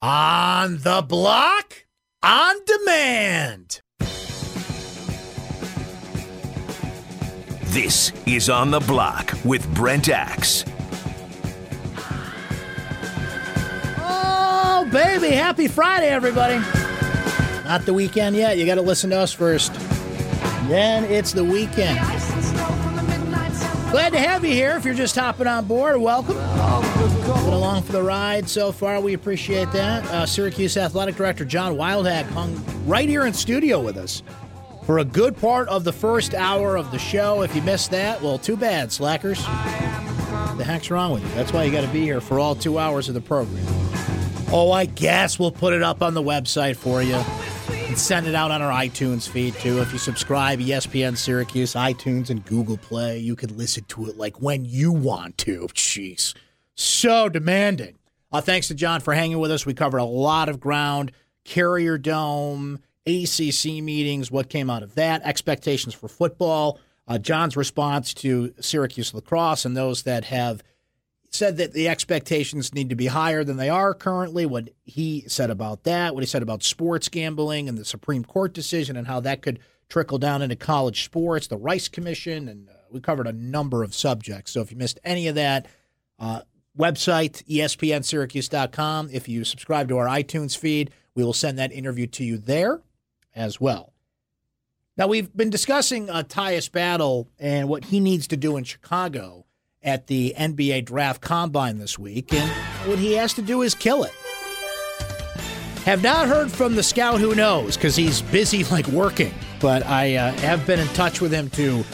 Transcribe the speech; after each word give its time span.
On 0.00 0.78
the 0.78 1.04
block, 1.08 1.84
on 2.22 2.54
demand. 2.64 3.80
This 7.64 8.12
is 8.24 8.48
On 8.48 8.70
the 8.70 8.78
Block 8.78 9.32
with 9.44 9.68
Brent 9.74 10.08
Axe. 10.08 10.64
Oh, 13.98 14.88
baby. 14.92 15.34
Happy 15.34 15.66
Friday, 15.66 16.10
everybody. 16.10 16.58
Not 17.64 17.84
the 17.84 17.92
weekend 17.92 18.36
yet. 18.36 18.56
You 18.56 18.66
got 18.66 18.76
to 18.76 18.82
listen 18.82 19.10
to 19.10 19.18
us 19.18 19.32
first. 19.32 19.74
Then 20.68 21.06
it's 21.06 21.32
the 21.32 21.42
weekend. 21.42 21.98
Glad 23.90 24.12
to 24.12 24.20
have 24.20 24.44
you 24.44 24.52
here. 24.52 24.76
If 24.76 24.84
you're 24.84 24.94
just 24.94 25.16
hopping 25.16 25.48
on 25.48 25.64
board, 25.64 25.96
welcome. 25.96 26.36
Oh, 26.38 27.17
Been 27.28 27.52
along 27.52 27.82
for 27.82 27.92
the 27.92 28.02
ride 28.02 28.48
so 28.48 28.72
far. 28.72 29.00
We 29.02 29.12
appreciate 29.12 29.70
that. 29.72 30.02
Uh, 30.06 30.24
Syracuse 30.24 30.78
Athletic 30.78 31.14
Director 31.16 31.44
John 31.44 31.74
Wildhack 31.74 32.24
hung 32.30 32.58
right 32.86 33.06
here 33.06 33.26
in 33.26 33.34
studio 33.34 33.80
with 33.80 33.98
us 33.98 34.22
for 34.86 35.00
a 35.00 35.04
good 35.04 35.36
part 35.36 35.68
of 35.68 35.84
the 35.84 35.92
first 35.92 36.32
hour 36.34 36.76
of 36.76 36.90
the 36.90 36.98
show. 36.98 37.42
If 37.42 37.54
you 37.54 37.60
missed 37.60 37.90
that, 37.90 38.22
well, 38.22 38.38
too 38.38 38.56
bad, 38.56 38.90
slackers. 38.90 39.44
The 39.44 40.64
heck's 40.64 40.90
wrong 40.90 41.12
with 41.12 41.22
you? 41.22 41.28
That's 41.34 41.52
why 41.52 41.64
you 41.64 41.70
got 41.70 41.82
to 41.82 41.92
be 41.92 42.00
here 42.00 42.22
for 42.22 42.40
all 42.40 42.54
two 42.54 42.78
hours 42.78 43.08
of 43.08 43.14
the 43.14 43.20
program. 43.20 43.62
Oh, 44.50 44.72
I 44.72 44.86
guess 44.86 45.38
we'll 45.38 45.52
put 45.52 45.74
it 45.74 45.82
up 45.82 46.02
on 46.02 46.14
the 46.14 46.22
website 46.22 46.76
for 46.76 47.02
you 47.02 47.16
and 47.88 47.98
send 47.98 48.26
it 48.26 48.34
out 48.34 48.50
on 48.50 48.62
our 48.62 48.72
iTunes 48.72 49.28
feed 49.28 49.52
too. 49.56 49.82
If 49.82 49.92
you 49.92 49.98
subscribe, 49.98 50.60
ESPN 50.60 51.18
Syracuse, 51.18 51.74
iTunes, 51.74 52.30
and 52.30 52.42
Google 52.46 52.78
Play, 52.78 53.18
you 53.18 53.36
can 53.36 53.54
listen 53.58 53.84
to 53.88 54.06
it 54.06 54.16
like 54.16 54.40
when 54.40 54.64
you 54.64 54.92
want 54.92 55.36
to. 55.38 55.68
Jeez, 55.74 56.32
so 56.78 57.28
demanding. 57.28 57.96
Uh, 58.30 58.40
thanks 58.40 58.68
to 58.68 58.74
John 58.74 59.00
for 59.00 59.14
hanging 59.14 59.38
with 59.38 59.50
us. 59.50 59.66
We 59.66 59.74
covered 59.74 59.98
a 59.98 60.04
lot 60.04 60.48
of 60.48 60.60
ground. 60.60 61.12
Carrier 61.44 61.98
Dome, 61.98 62.78
ACC 63.06 63.82
meetings, 63.82 64.30
what 64.30 64.50
came 64.50 64.68
out 64.68 64.82
of 64.82 64.94
that, 64.96 65.22
expectations 65.22 65.94
for 65.94 66.08
football, 66.08 66.78
uh, 67.06 67.18
John's 67.18 67.56
response 67.56 68.12
to 68.14 68.52
Syracuse 68.60 69.14
lacrosse, 69.14 69.64
and 69.64 69.74
those 69.76 70.02
that 70.02 70.24
have 70.24 70.62
said 71.30 71.56
that 71.56 71.72
the 71.72 71.88
expectations 71.88 72.74
need 72.74 72.90
to 72.90 72.96
be 72.96 73.06
higher 73.06 73.44
than 73.44 73.56
they 73.56 73.70
are 73.70 73.94
currently. 73.94 74.44
What 74.44 74.68
he 74.84 75.24
said 75.26 75.50
about 75.50 75.84
that, 75.84 76.14
what 76.14 76.22
he 76.22 76.26
said 76.26 76.42
about 76.42 76.62
sports 76.62 77.08
gambling 77.08 77.68
and 77.68 77.78
the 77.78 77.84
Supreme 77.84 78.24
Court 78.24 78.52
decision, 78.52 78.96
and 78.96 79.06
how 79.06 79.20
that 79.20 79.40
could 79.40 79.58
trickle 79.88 80.18
down 80.18 80.42
into 80.42 80.56
college 80.56 81.04
sports, 81.04 81.46
the 81.46 81.56
Rice 81.56 81.88
Commission, 81.88 82.46
and 82.46 82.68
uh, 82.68 82.72
we 82.90 83.00
covered 83.00 83.26
a 83.26 83.32
number 83.32 83.82
of 83.82 83.94
subjects. 83.94 84.52
So 84.52 84.60
if 84.60 84.70
you 84.70 84.76
missed 84.76 85.00
any 85.02 85.28
of 85.28 85.34
that, 85.34 85.66
uh, 86.18 86.42
website 86.76 87.44
espnsyracuse.com. 87.48 89.10
If 89.12 89.28
you 89.28 89.44
subscribe 89.44 89.88
to 89.88 89.98
our 89.98 90.06
iTunes 90.06 90.56
feed, 90.56 90.90
we 91.14 91.24
will 91.24 91.32
send 91.32 91.58
that 91.58 91.72
interview 91.72 92.06
to 92.08 92.24
you 92.24 92.38
there 92.38 92.80
as 93.34 93.60
well. 93.60 93.92
Now 94.96 95.06
we've 95.06 95.34
been 95.36 95.50
discussing 95.50 96.10
uh, 96.10 96.24
Tyus 96.24 96.70
Battle 96.70 97.28
and 97.38 97.68
what 97.68 97.84
he 97.86 98.00
needs 98.00 98.26
to 98.28 98.36
do 98.36 98.56
in 98.56 98.64
Chicago 98.64 99.46
at 99.82 100.08
the 100.08 100.34
NBA 100.36 100.86
Draft 100.86 101.20
Combine 101.20 101.78
this 101.78 101.98
week, 101.98 102.32
and 102.34 102.50
what 102.88 102.98
he 102.98 103.12
has 103.12 103.32
to 103.34 103.42
do 103.42 103.62
is 103.62 103.76
kill 103.76 104.02
it. 104.02 104.12
Have 105.84 106.02
not 106.02 106.26
heard 106.26 106.50
from 106.50 106.74
the 106.74 106.82
scout 106.82 107.20
who 107.20 107.34
knows 107.34 107.76
because 107.76 107.94
he's 107.94 108.20
busy 108.22 108.64
like 108.72 108.88
working, 108.88 109.32
but 109.60 109.86
I 109.86 110.16
uh, 110.16 110.32
have 110.38 110.66
been 110.66 110.80
in 110.80 110.88
touch 110.88 111.20
with 111.20 111.32
him 111.32 111.48
to 111.50 111.84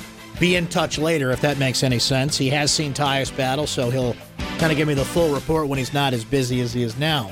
be 0.40 0.56
in 0.56 0.66
touch 0.66 0.98
later 0.98 1.30
if 1.30 1.40
that 1.42 1.58
makes 1.58 1.82
any 1.82 1.98
sense. 1.98 2.36
He 2.36 2.50
has 2.50 2.72
seen 2.72 2.92
Tyus 2.92 3.34
Battle, 3.36 3.66
so 3.66 3.90
he'll 3.90 4.16
kind 4.58 4.72
of 4.72 4.76
give 4.76 4.88
me 4.88 4.94
the 4.94 5.04
full 5.04 5.34
report 5.34 5.68
when 5.68 5.78
he's 5.78 5.92
not 5.92 6.12
as 6.12 6.24
busy 6.24 6.60
as 6.60 6.72
he 6.72 6.82
is 6.82 6.96
now. 6.98 7.30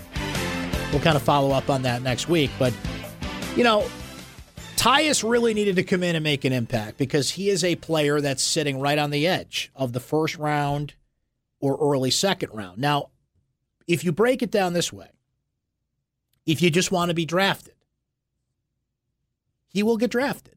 We'll 0.91 1.01
kind 1.01 1.17
of 1.17 1.23
follow 1.23 1.53
up 1.53 1.71
on 1.71 1.83
that 1.83 2.03
next 2.03 2.29
week, 2.29 2.51
but 2.59 2.75
you 3.57 3.65
know, 3.65 3.87
Tyus 4.77 5.29
really 5.29 5.55
needed 5.55 5.77
to 5.77 5.85
come 5.85 6.03
in 6.03 6.17
and 6.17 6.25
make 6.25 6.45
an 6.45 6.53
impact 6.53 6.99
because 6.99 7.31
he 7.31 7.49
is 7.49 7.63
a 7.63 7.77
player 7.77 8.21
that's 8.21 8.43
sitting 8.43 8.81
right 8.81 8.99
on 8.99 9.11
the 9.11 9.27
edge 9.27 9.71
of 9.77 9.93
the 9.93 10.01
first 10.01 10.37
round 10.37 10.95
or 11.61 11.79
early 11.81 12.11
second 12.11 12.51
round. 12.53 12.79
Now, 12.79 13.11
if 13.87 14.05
you 14.05 14.11
break 14.11 14.43
it 14.43 14.51
down 14.51 14.73
this 14.73 14.93
way, 14.93 15.09
if 16.47 16.61
you 16.61 16.71
just 16.71 16.91
want 16.91 17.11
to 17.11 17.15
be 17.15 17.25
drafted, 17.25 17.75
he 19.69 19.83
will 19.83 19.97
get 19.97 20.11
drafted. 20.11 20.57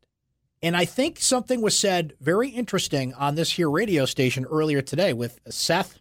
And 0.61 0.75
I 0.75 0.85
think 0.85 1.19
something 1.19 1.61
was 1.61 1.77
said 1.77 2.13
very 2.19 2.49
interesting 2.49 3.13
on 3.13 3.35
this 3.35 3.51
here 3.51 3.69
radio 3.69 4.05
station 4.05 4.45
earlier 4.45 4.81
today 4.81 5.13
with 5.13 5.39
Seth 5.49 5.99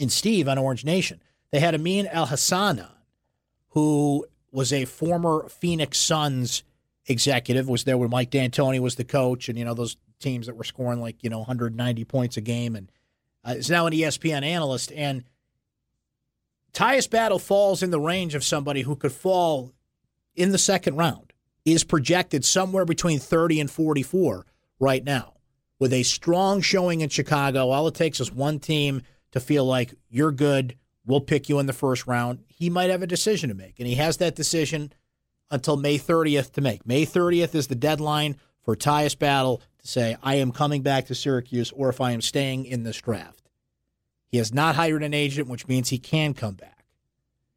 and 0.00 0.10
Steve 0.10 0.48
on 0.48 0.58
Orange 0.58 0.84
Nation. 0.84 1.20
They 1.52 1.60
had 1.60 1.74
Amin 1.74 2.06
Elhassan 2.06 2.82
on, 2.82 2.92
who 3.70 4.26
was 4.52 4.72
a 4.72 4.84
former 4.84 5.48
Phoenix 5.48 5.98
Suns 5.98 6.62
executive, 7.06 7.68
was 7.68 7.84
there 7.84 7.98
when 7.98 8.10
Mike 8.10 8.30
D'Antoni 8.30 8.80
was 8.80 8.94
the 8.94 9.04
coach, 9.04 9.48
and 9.48 9.58
you 9.58 9.64
know 9.64 9.74
those 9.74 9.96
teams 10.18 10.46
that 10.46 10.56
were 10.56 10.64
scoring 10.64 11.00
like 11.00 11.22
you 11.22 11.30
know 11.30 11.38
190 11.38 12.04
points 12.04 12.36
a 12.36 12.40
game, 12.40 12.76
and 12.76 12.90
uh, 13.44 13.52
is 13.52 13.70
now 13.70 13.86
an 13.86 13.92
ESPN 13.92 14.42
analyst. 14.42 14.92
And 14.92 15.24
Tyus 16.72 17.08
Battle 17.08 17.38
falls 17.38 17.82
in 17.82 17.90
the 17.90 18.00
range 18.00 18.34
of 18.34 18.44
somebody 18.44 18.82
who 18.82 18.96
could 18.96 19.12
fall 19.12 19.72
in 20.34 20.52
the 20.52 20.58
second 20.58 20.96
round. 20.96 21.32
Is 21.62 21.84
projected 21.84 22.42
somewhere 22.44 22.86
between 22.86 23.18
30 23.18 23.60
and 23.60 23.70
44 23.70 24.46
right 24.78 25.04
now, 25.04 25.34
with 25.78 25.92
a 25.92 26.04
strong 26.04 26.62
showing 26.62 27.02
in 27.02 27.10
Chicago. 27.10 27.68
All 27.68 27.86
it 27.86 27.94
takes 27.94 28.18
is 28.18 28.32
one 28.32 28.58
team 28.58 29.02
to 29.32 29.40
feel 29.40 29.64
like 29.64 29.94
you're 30.08 30.32
good. 30.32 30.76
We'll 31.06 31.20
pick 31.20 31.48
you 31.48 31.58
in 31.58 31.66
the 31.66 31.72
first 31.72 32.06
round. 32.06 32.40
He 32.46 32.70
might 32.70 32.90
have 32.90 33.02
a 33.02 33.06
decision 33.06 33.48
to 33.48 33.54
make, 33.54 33.78
and 33.78 33.88
he 33.88 33.96
has 33.96 34.18
that 34.18 34.34
decision 34.34 34.92
until 35.50 35.76
May 35.76 35.98
30th 35.98 36.52
to 36.52 36.60
make. 36.60 36.86
May 36.86 37.04
30th 37.04 37.54
is 37.54 37.66
the 37.66 37.74
deadline 37.74 38.36
for 38.62 38.76
Tyus 38.76 39.18
Battle 39.18 39.62
to 39.78 39.88
say, 39.88 40.16
I 40.22 40.36
am 40.36 40.52
coming 40.52 40.82
back 40.82 41.06
to 41.06 41.14
Syracuse 41.14 41.72
or 41.72 41.88
if 41.88 42.00
I 42.00 42.12
am 42.12 42.20
staying 42.20 42.66
in 42.66 42.82
this 42.82 43.00
draft. 43.00 43.48
He 44.28 44.38
has 44.38 44.54
not 44.54 44.76
hired 44.76 45.02
an 45.02 45.14
agent, 45.14 45.48
which 45.48 45.66
means 45.66 45.88
he 45.88 45.98
can 45.98 46.34
come 46.34 46.54
back. 46.54 46.84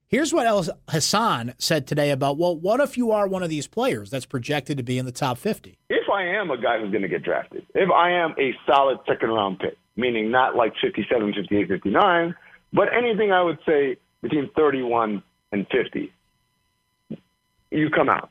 Here's 0.07 0.33
what 0.33 0.45
El 0.45 0.65
Hassan 0.89 1.55
said 1.57 1.87
today 1.87 2.11
about, 2.11 2.37
well, 2.37 2.55
what 2.55 2.79
if 2.79 2.97
you 2.97 3.11
are 3.11 3.27
one 3.27 3.41
of 3.41 3.49
these 3.49 3.67
players 3.67 4.11
that's 4.11 4.25
projected 4.25 4.77
to 4.77 4.83
be 4.83 4.97
in 4.97 5.05
the 5.05 5.11
top 5.11 5.37
50? 5.39 5.77
If 5.89 6.09
I 6.09 6.23
am 6.23 6.51
a 6.51 6.57
guy 6.57 6.79
who's 6.79 6.91
going 6.91 7.01
to 7.01 7.07
get 7.07 7.23
drafted, 7.23 7.65
if 7.73 7.89
I 7.89 8.11
am 8.11 8.35
a 8.39 8.53
solid 8.67 8.99
second 9.07 9.29
round 9.29 9.59
pick, 9.59 9.75
meaning 9.95 10.31
not 10.31 10.55
like 10.55 10.73
57, 10.81 11.33
58, 11.33 11.67
59, 11.67 12.35
but 12.71 12.87
anything 12.93 13.31
I 13.31 13.41
would 13.41 13.59
say 13.65 13.97
between 14.21 14.49
31 14.55 15.21
and 15.51 15.67
50, 15.71 16.11
you 17.71 17.89
come 17.89 18.09
out. 18.09 18.29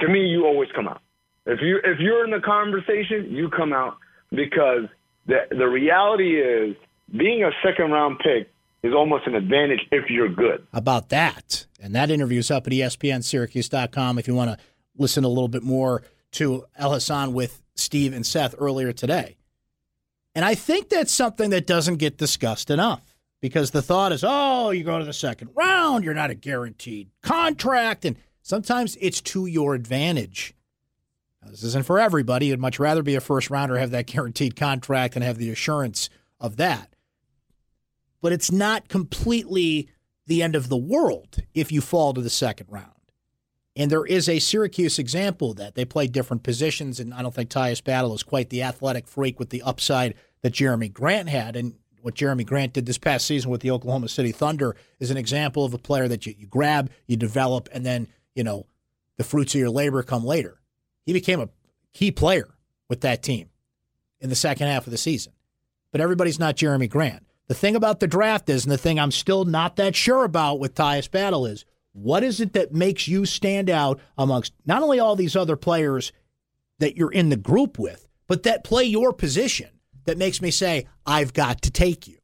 To 0.00 0.08
me, 0.08 0.26
you 0.26 0.46
always 0.46 0.68
come 0.74 0.88
out. 0.88 1.02
If 1.46 1.60
you 1.62 1.78
if 1.82 1.98
you're 1.98 2.24
in 2.24 2.30
the 2.30 2.40
conversation, 2.40 3.30
you 3.30 3.50
come 3.50 3.72
out 3.72 3.96
because 4.30 4.84
the 5.26 5.40
the 5.50 5.66
reality 5.66 6.40
is 6.40 6.76
being 7.16 7.42
a 7.42 7.50
second 7.64 7.90
round 7.90 8.18
pick 8.18 8.50
is 8.82 8.94
almost 8.94 9.26
an 9.26 9.34
advantage 9.34 9.80
if 9.90 10.08
you're 10.08 10.28
good. 10.28 10.66
About 10.72 11.08
that. 11.10 11.66
And 11.82 11.94
that 11.94 12.10
interview 12.10 12.38
is 12.38 12.50
up 12.50 12.66
at 12.66 12.72
ESPNSyracuse.com 12.72 14.18
if 14.18 14.28
you 14.28 14.34
want 14.34 14.50
to 14.50 14.64
listen 14.96 15.24
a 15.24 15.28
little 15.28 15.48
bit 15.48 15.62
more 15.62 16.02
to 16.32 16.64
Elhassan 16.80 17.32
with 17.32 17.62
Steve 17.74 18.12
and 18.12 18.24
Seth 18.24 18.54
earlier 18.58 18.92
today. 18.92 19.36
And 20.34 20.44
I 20.44 20.54
think 20.54 20.88
that's 20.88 21.12
something 21.12 21.50
that 21.50 21.66
doesn't 21.66 21.96
get 21.96 22.16
discussed 22.16 22.70
enough 22.70 23.16
because 23.40 23.70
the 23.70 23.82
thought 23.82 24.12
is, 24.12 24.24
oh, 24.26 24.70
you 24.70 24.84
go 24.84 24.98
to 24.98 25.04
the 25.04 25.12
second 25.12 25.50
round, 25.54 26.04
you're 26.04 26.14
not 26.14 26.30
a 26.30 26.34
guaranteed 26.34 27.10
contract. 27.22 28.04
And 28.04 28.16
sometimes 28.42 28.96
it's 29.00 29.20
to 29.22 29.46
your 29.46 29.74
advantage. 29.74 30.54
Now, 31.42 31.50
this 31.50 31.64
isn't 31.64 31.86
for 31.86 31.98
everybody. 31.98 32.46
You'd 32.46 32.60
much 32.60 32.78
rather 32.78 33.02
be 33.02 33.14
a 33.14 33.20
first 33.20 33.50
rounder, 33.50 33.78
have 33.78 33.90
that 33.90 34.06
guaranteed 34.06 34.56
contract, 34.56 35.16
and 35.16 35.24
have 35.24 35.38
the 35.38 35.50
assurance 35.50 36.10
of 36.38 36.56
that. 36.56 36.94
But 38.20 38.32
it's 38.32 38.52
not 38.52 38.88
completely 38.88 39.88
the 40.26 40.42
end 40.42 40.54
of 40.54 40.68
the 40.68 40.76
world 40.76 41.38
if 41.54 41.72
you 41.72 41.80
fall 41.80 42.14
to 42.14 42.20
the 42.20 42.30
second 42.30 42.66
round. 42.70 42.92
And 43.80 43.90
there 43.90 44.04
is 44.04 44.28
a 44.28 44.40
Syracuse 44.40 44.98
example 44.98 45.54
that. 45.54 45.74
They 45.74 45.86
play 45.86 46.06
different 46.06 46.42
positions, 46.42 47.00
and 47.00 47.14
I 47.14 47.22
don't 47.22 47.34
think 47.34 47.48
Tyus 47.48 47.82
Battle 47.82 48.12
is 48.12 48.22
quite 48.22 48.50
the 48.50 48.62
athletic 48.62 49.08
freak 49.08 49.38
with 49.38 49.48
the 49.48 49.62
upside 49.62 50.16
that 50.42 50.52
Jerami 50.52 50.92
Grant 50.92 51.30
had. 51.30 51.56
And 51.56 51.76
what 52.02 52.14
Jerami 52.14 52.44
Grant 52.44 52.74
did 52.74 52.84
this 52.84 52.98
past 52.98 53.26
season 53.26 53.50
with 53.50 53.62
the 53.62 53.70
Oklahoma 53.70 54.10
City 54.10 54.32
Thunder 54.32 54.76
is 54.98 55.10
an 55.10 55.16
example 55.16 55.64
of 55.64 55.72
a 55.72 55.78
player 55.78 56.08
that 56.08 56.26
you, 56.26 56.34
you 56.36 56.46
grab, 56.46 56.90
you 57.06 57.16
develop, 57.16 57.70
and 57.72 57.86
then, 57.86 58.06
you 58.34 58.44
know, 58.44 58.66
the 59.16 59.24
fruits 59.24 59.54
of 59.54 59.60
your 59.60 59.70
labor 59.70 60.02
come 60.02 60.26
later. 60.26 60.60
He 61.06 61.14
became 61.14 61.40
a 61.40 61.48
key 61.94 62.10
player 62.10 62.50
with 62.90 63.00
that 63.00 63.22
team 63.22 63.48
in 64.20 64.28
the 64.28 64.36
second 64.36 64.66
half 64.66 64.86
of 64.86 64.90
the 64.90 64.98
season. 64.98 65.32
But 65.90 66.02
everybody's 66.02 66.38
not 66.38 66.56
Jerami 66.56 66.90
Grant. 66.90 67.24
The 67.48 67.54
thing 67.54 67.76
about 67.76 68.00
the 68.00 68.06
draft 68.06 68.50
is, 68.50 68.66
and 68.66 68.72
the 68.72 68.76
thing 68.76 69.00
I'm 69.00 69.10
still 69.10 69.46
not 69.46 69.76
that 69.76 69.96
sure 69.96 70.24
about 70.24 70.60
with 70.60 70.74
Tyus 70.74 71.10
Battle 71.10 71.46
is, 71.46 71.64
what 71.92 72.22
is 72.22 72.40
it 72.40 72.52
that 72.52 72.72
makes 72.72 73.08
you 73.08 73.24
stand 73.24 73.68
out 73.68 74.00
amongst 74.16 74.52
not 74.64 74.82
only 74.82 75.00
all 75.00 75.16
these 75.16 75.36
other 75.36 75.56
players 75.56 76.12
that 76.78 76.96
you're 76.96 77.12
in 77.12 77.28
the 77.28 77.36
group 77.36 77.78
with, 77.78 78.06
but 78.26 78.44
that 78.44 78.64
play 78.64 78.84
your 78.84 79.12
position 79.12 79.68
that 80.04 80.18
makes 80.18 80.40
me 80.40 80.50
say, 80.50 80.86
I've 81.04 81.32
got 81.32 81.62
to 81.62 81.70
take 81.70 82.06
you. 82.06 82.18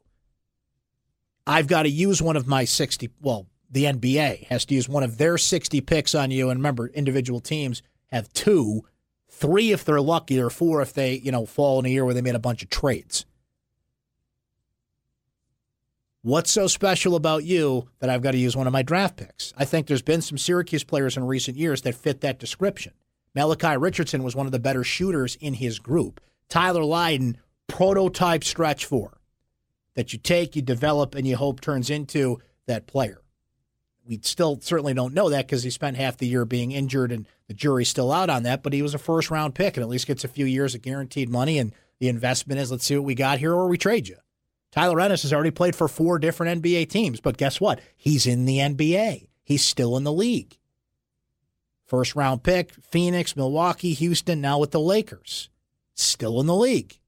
I've 1.47 1.67
got 1.67 1.83
to 1.83 1.89
use 1.89 2.21
one 2.21 2.37
of 2.37 2.47
my 2.47 2.65
60, 2.65 3.11
well, 3.21 3.47
the 3.71 3.85
NBA 3.85 4.47
has 4.47 4.65
to 4.67 4.75
use 4.75 4.89
one 4.89 5.03
of 5.03 5.19
their 5.19 5.39
60 5.39 5.81
picks 5.83 6.15
on 6.15 6.31
you. 6.31 6.51
And 6.51 6.59
remember, 6.59 6.89
individual 6.89 7.41
teams 7.41 7.83
have 8.11 8.33
two, 8.33 8.83
three 9.31 9.73
if 9.73 9.85
they're 9.85 10.01
lucky, 10.01 10.41
or 10.41 10.51
four 10.51 10.81
if 10.81 10.93
they, 10.93 11.15
you 11.15 11.31
know, 11.31 11.47
fall 11.47 11.79
in 11.79 11.87
a 11.87 11.89
year 11.89 12.05
where 12.05 12.15
they 12.15 12.23
made 12.23 12.35
a 12.35 12.41
bunch 12.41 12.63
of 12.63 12.71
trades. 12.71 13.27
What's 16.27 16.51
so 16.51 16.67
special 16.67 17.15
about 17.15 17.45
you 17.45 17.89
that 18.01 18.11
I've 18.11 18.21
got 18.21 18.33
to 18.33 18.37
use 18.37 18.57
one 18.57 18.67
of 18.67 18.73
my 18.73 18.83
draft 18.83 19.17
picks? 19.17 19.55
I 19.57 19.65
think 19.65 19.87
there's 19.87 20.03
been 20.03 20.23
some 20.23 20.39
Syracuse 20.39 20.83
players 20.83 21.17
in 21.17 21.25
recent 21.25 21.57
years 21.57 21.83
that 21.83 21.95
fit 21.95 22.21
that 22.23 22.41
description. 22.41 22.95
Malachi 23.37 23.77
Richardson 23.77 24.25
was 24.25 24.35
one 24.35 24.45
of 24.45 24.51
the 24.51 24.59
better 24.59 24.83
shooters 24.83 25.37
in 25.37 25.55
his 25.55 25.79
group. 25.79 26.21
Tyler 26.49 26.83
Lydon, 26.83 27.37
prototype 27.69 28.43
stretch 28.43 28.87
four 28.87 29.21
that 29.95 30.13
you 30.13 30.19
take, 30.19 30.57
you 30.57 30.63
develop, 30.63 31.15
and 31.15 31.29
you 31.29 31.37
hope 31.37 31.61
turns 31.61 31.91
into 31.91 32.41
that 32.67 32.89
player. 32.89 33.23
We 34.05 34.19
still 34.25 34.59
certainly 34.61 34.95
don't 34.95 35.15
know 35.15 35.29
that 35.29 35.47
because 35.47 35.63
he 35.63 35.71
spent 35.71 35.97
half 35.97 36.17
the 36.17 36.27
year 36.27 36.45
being 36.45 36.73
injured 36.73 37.13
and 37.13 37.29
the 37.47 37.55
jury's 37.55 37.91
still 37.91 38.11
out 38.11 38.31
on 38.31 38.43
that, 38.43 38.65
but 38.65 38.73
he 38.73 38.83
was 38.83 38.95
a 38.95 38.99
first 38.99 39.31
round 39.31 39.55
pick 39.55 39.77
and 39.77 39.85
at 39.85 39.89
least 39.89 40.09
gets 40.09 40.25
a 40.25 40.29
few 40.29 40.45
years 40.45 40.75
of 40.75 40.83
guaranteed 40.83 41.29
money. 41.29 41.57
And 41.61 41.73
the 42.01 42.09
investment 42.09 42.59
is 42.59 42.73
let's 42.73 42.85
see 42.85 42.97
what 42.97 43.05
we 43.05 43.15
got 43.15 43.39
here 43.39 43.55
or 43.55 43.69
we 43.69 43.79
trade 43.79 44.09
you. 44.09 44.17
Tyler 44.77 45.01
Ennis 45.01 45.23
has 45.23 45.33
already 45.33 45.51
played 45.51 45.75
for 45.75 45.89
four 45.89 46.19
different 46.19 46.63
NBA 46.63 46.91
teams, 46.91 47.19
but 47.19 47.39
guess 47.39 47.63
what? 47.63 47.81
He's 47.97 48.27
in 48.27 48.45
the 48.45 48.59
NBA. 48.59 49.29
He's 49.43 49.65
still 49.65 49.97
in 49.97 50.05
the 50.05 50.13
league. 50.13 50.59
First 51.87 52.15
round 52.15 52.43
pick, 52.43 52.75
Phoenix, 52.91 53.35
Milwaukee, 53.35 53.95
Houston, 53.95 54.43
now 54.43 54.59
with 54.59 54.73
the 54.73 54.81
Lakers. 54.81 55.49
Still 55.95 56.41
in 56.41 56.47
the 56.47 56.55
league. 56.55 56.99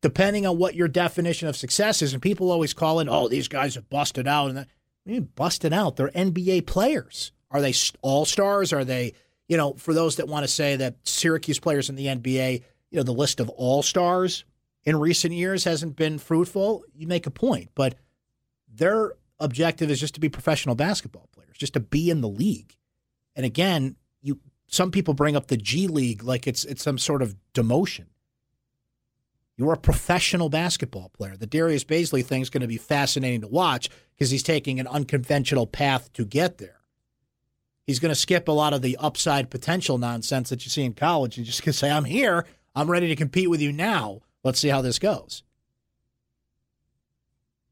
Depending 0.00 0.44
on 0.44 0.58
what 0.58 0.74
your 0.74 0.88
definition 0.88 1.46
of 1.46 1.56
success 1.56 2.02
is, 2.02 2.12
and 2.12 2.20
people 2.20 2.50
always 2.50 2.74
call 2.74 2.98
it, 2.98 3.06
oh, 3.08 3.28
these 3.28 3.46
guys 3.46 3.76
have 3.76 3.88
busted 3.88 4.26
out. 4.26 4.50
And 4.50 4.66
mean, 5.04 5.28
busted 5.36 5.72
out. 5.72 5.94
They're 5.94 6.08
NBA 6.08 6.66
players. 6.66 7.30
Are 7.52 7.60
they 7.60 7.74
all 8.02 8.24
stars? 8.24 8.72
Are 8.72 8.84
they, 8.84 9.12
you 9.46 9.56
know, 9.56 9.74
for 9.74 9.94
those 9.94 10.16
that 10.16 10.26
want 10.26 10.42
to 10.42 10.48
say 10.48 10.74
that 10.74 10.96
Syracuse 11.04 11.60
players 11.60 11.88
in 11.88 11.94
the 11.94 12.06
NBA, 12.06 12.64
you 12.90 12.96
know, 12.96 13.04
the 13.04 13.12
list 13.12 13.38
of 13.38 13.48
all 13.50 13.84
stars, 13.84 14.44
in 14.86 14.96
recent 14.96 15.34
years 15.34 15.64
hasn't 15.64 15.96
been 15.96 16.18
fruitful, 16.18 16.84
you 16.94 17.06
make 17.06 17.26
a 17.26 17.30
point. 17.30 17.70
But 17.74 17.96
their 18.72 19.14
objective 19.40 19.90
is 19.90 20.00
just 20.00 20.14
to 20.14 20.20
be 20.20 20.28
professional 20.28 20.76
basketball 20.76 21.28
players, 21.32 21.58
just 21.58 21.74
to 21.74 21.80
be 21.80 22.08
in 22.08 22.20
the 22.20 22.28
league. 22.28 22.76
And 23.34 23.44
again, 23.44 23.96
you 24.22 24.38
some 24.68 24.90
people 24.90 25.12
bring 25.12 25.36
up 25.36 25.48
the 25.48 25.56
G 25.56 25.88
League 25.88 26.22
like 26.22 26.46
it's 26.46 26.64
it's 26.64 26.82
some 26.82 26.98
sort 26.98 27.20
of 27.20 27.36
demotion. 27.52 28.06
You're 29.56 29.72
a 29.72 29.78
professional 29.78 30.50
basketball 30.50 31.08
player. 31.08 31.36
The 31.36 31.46
Darius 31.46 31.84
Bazley 31.84 32.24
thing 32.24 32.42
is 32.42 32.50
going 32.50 32.60
to 32.60 32.66
be 32.66 32.76
fascinating 32.76 33.40
to 33.40 33.48
watch 33.48 33.88
because 34.14 34.30
he's 34.30 34.42
taking 34.42 34.78
an 34.78 34.86
unconventional 34.86 35.66
path 35.66 36.12
to 36.12 36.26
get 36.26 36.58
there. 36.58 36.80
He's 37.86 37.98
going 37.98 38.10
to 38.10 38.20
skip 38.20 38.48
a 38.48 38.52
lot 38.52 38.74
of 38.74 38.82
the 38.82 38.98
upside 38.98 39.48
potential 39.48 39.96
nonsense 39.96 40.50
that 40.50 40.64
you 40.64 40.70
see 40.70 40.84
in 40.84 40.92
college 40.92 41.38
and 41.38 41.46
just 41.46 41.62
going 41.62 41.72
to 41.72 41.78
say, 41.78 41.90
I'm 41.90 42.04
here. 42.04 42.44
I'm 42.74 42.90
ready 42.90 43.08
to 43.08 43.16
compete 43.16 43.48
with 43.48 43.62
you 43.62 43.72
now. 43.72 44.20
Let's 44.46 44.60
see 44.60 44.68
how 44.68 44.80
this 44.80 45.00
goes. 45.00 45.42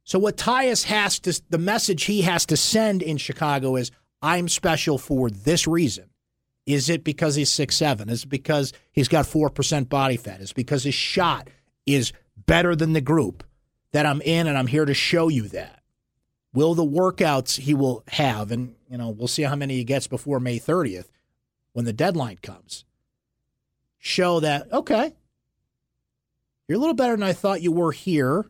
So, 0.02 0.18
what 0.18 0.36
Tyus 0.36 0.84
has 0.84 1.20
to, 1.20 1.40
the 1.48 1.56
message 1.56 2.04
he 2.04 2.22
has 2.22 2.44
to 2.46 2.56
send 2.56 3.00
in 3.00 3.16
Chicago 3.16 3.76
is 3.76 3.92
I'm 4.20 4.48
special 4.48 4.98
for 4.98 5.30
this 5.30 5.68
reason. 5.68 6.10
Is 6.66 6.90
it 6.90 7.04
because 7.04 7.36
he's 7.36 7.52
six 7.52 7.76
seven? 7.76 8.08
Is 8.08 8.24
it 8.24 8.28
because 8.28 8.72
he's 8.90 9.06
got 9.06 9.24
4% 9.24 9.88
body 9.88 10.16
fat? 10.16 10.40
Is 10.40 10.50
it 10.50 10.56
because 10.56 10.82
his 10.82 10.94
shot 10.94 11.48
is 11.86 12.12
better 12.46 12.74
than 12.74 12.92
the 12.92 13.00
group 13.00 13.44
that 13.92 14.04
I'm 14.04 14.20
in 14.22 14.48
and 14.48 14.58
I'm 14.58 14.66
here 14.66 14.84
to 14.84 14.94
show 14.94 15.28
you 15.28 15.46
that? 15.48 15.80
Will 16.52 16.74
the 16.74 16.84
workouts 16.84 17.60
he 17.60 17.74
will 17.74 18.02
have, 18.08 18.50
and 18.50 18.74
you 18.90 18.98
know, 18.98 19.10
we'll 19.10 19.28
see 19.28 19.42
how 19.42 19.54
many 19.54 19.76
he 19.76 19.84
gets 19.84 20.08
before 20.08 20.40
May 20.40 20.58
30th 20.58 21.10
when 21.72 21.84
the 21.84 21.92
deadline 21.92 22.38
comes, 22.42 22.84
show 23.98 24.40
that, 24.40 24.72
okay, 24.72 25.14
you're 26.68 26.76
a 26.76 26.80
little 26.80 26.94
better 26.94 27.14
than 27.14 27.22
I 27.22 27.32
thought 27.32 27.62
you 27.62 27.72
were 27.72 27.92
here. 27.92 28.46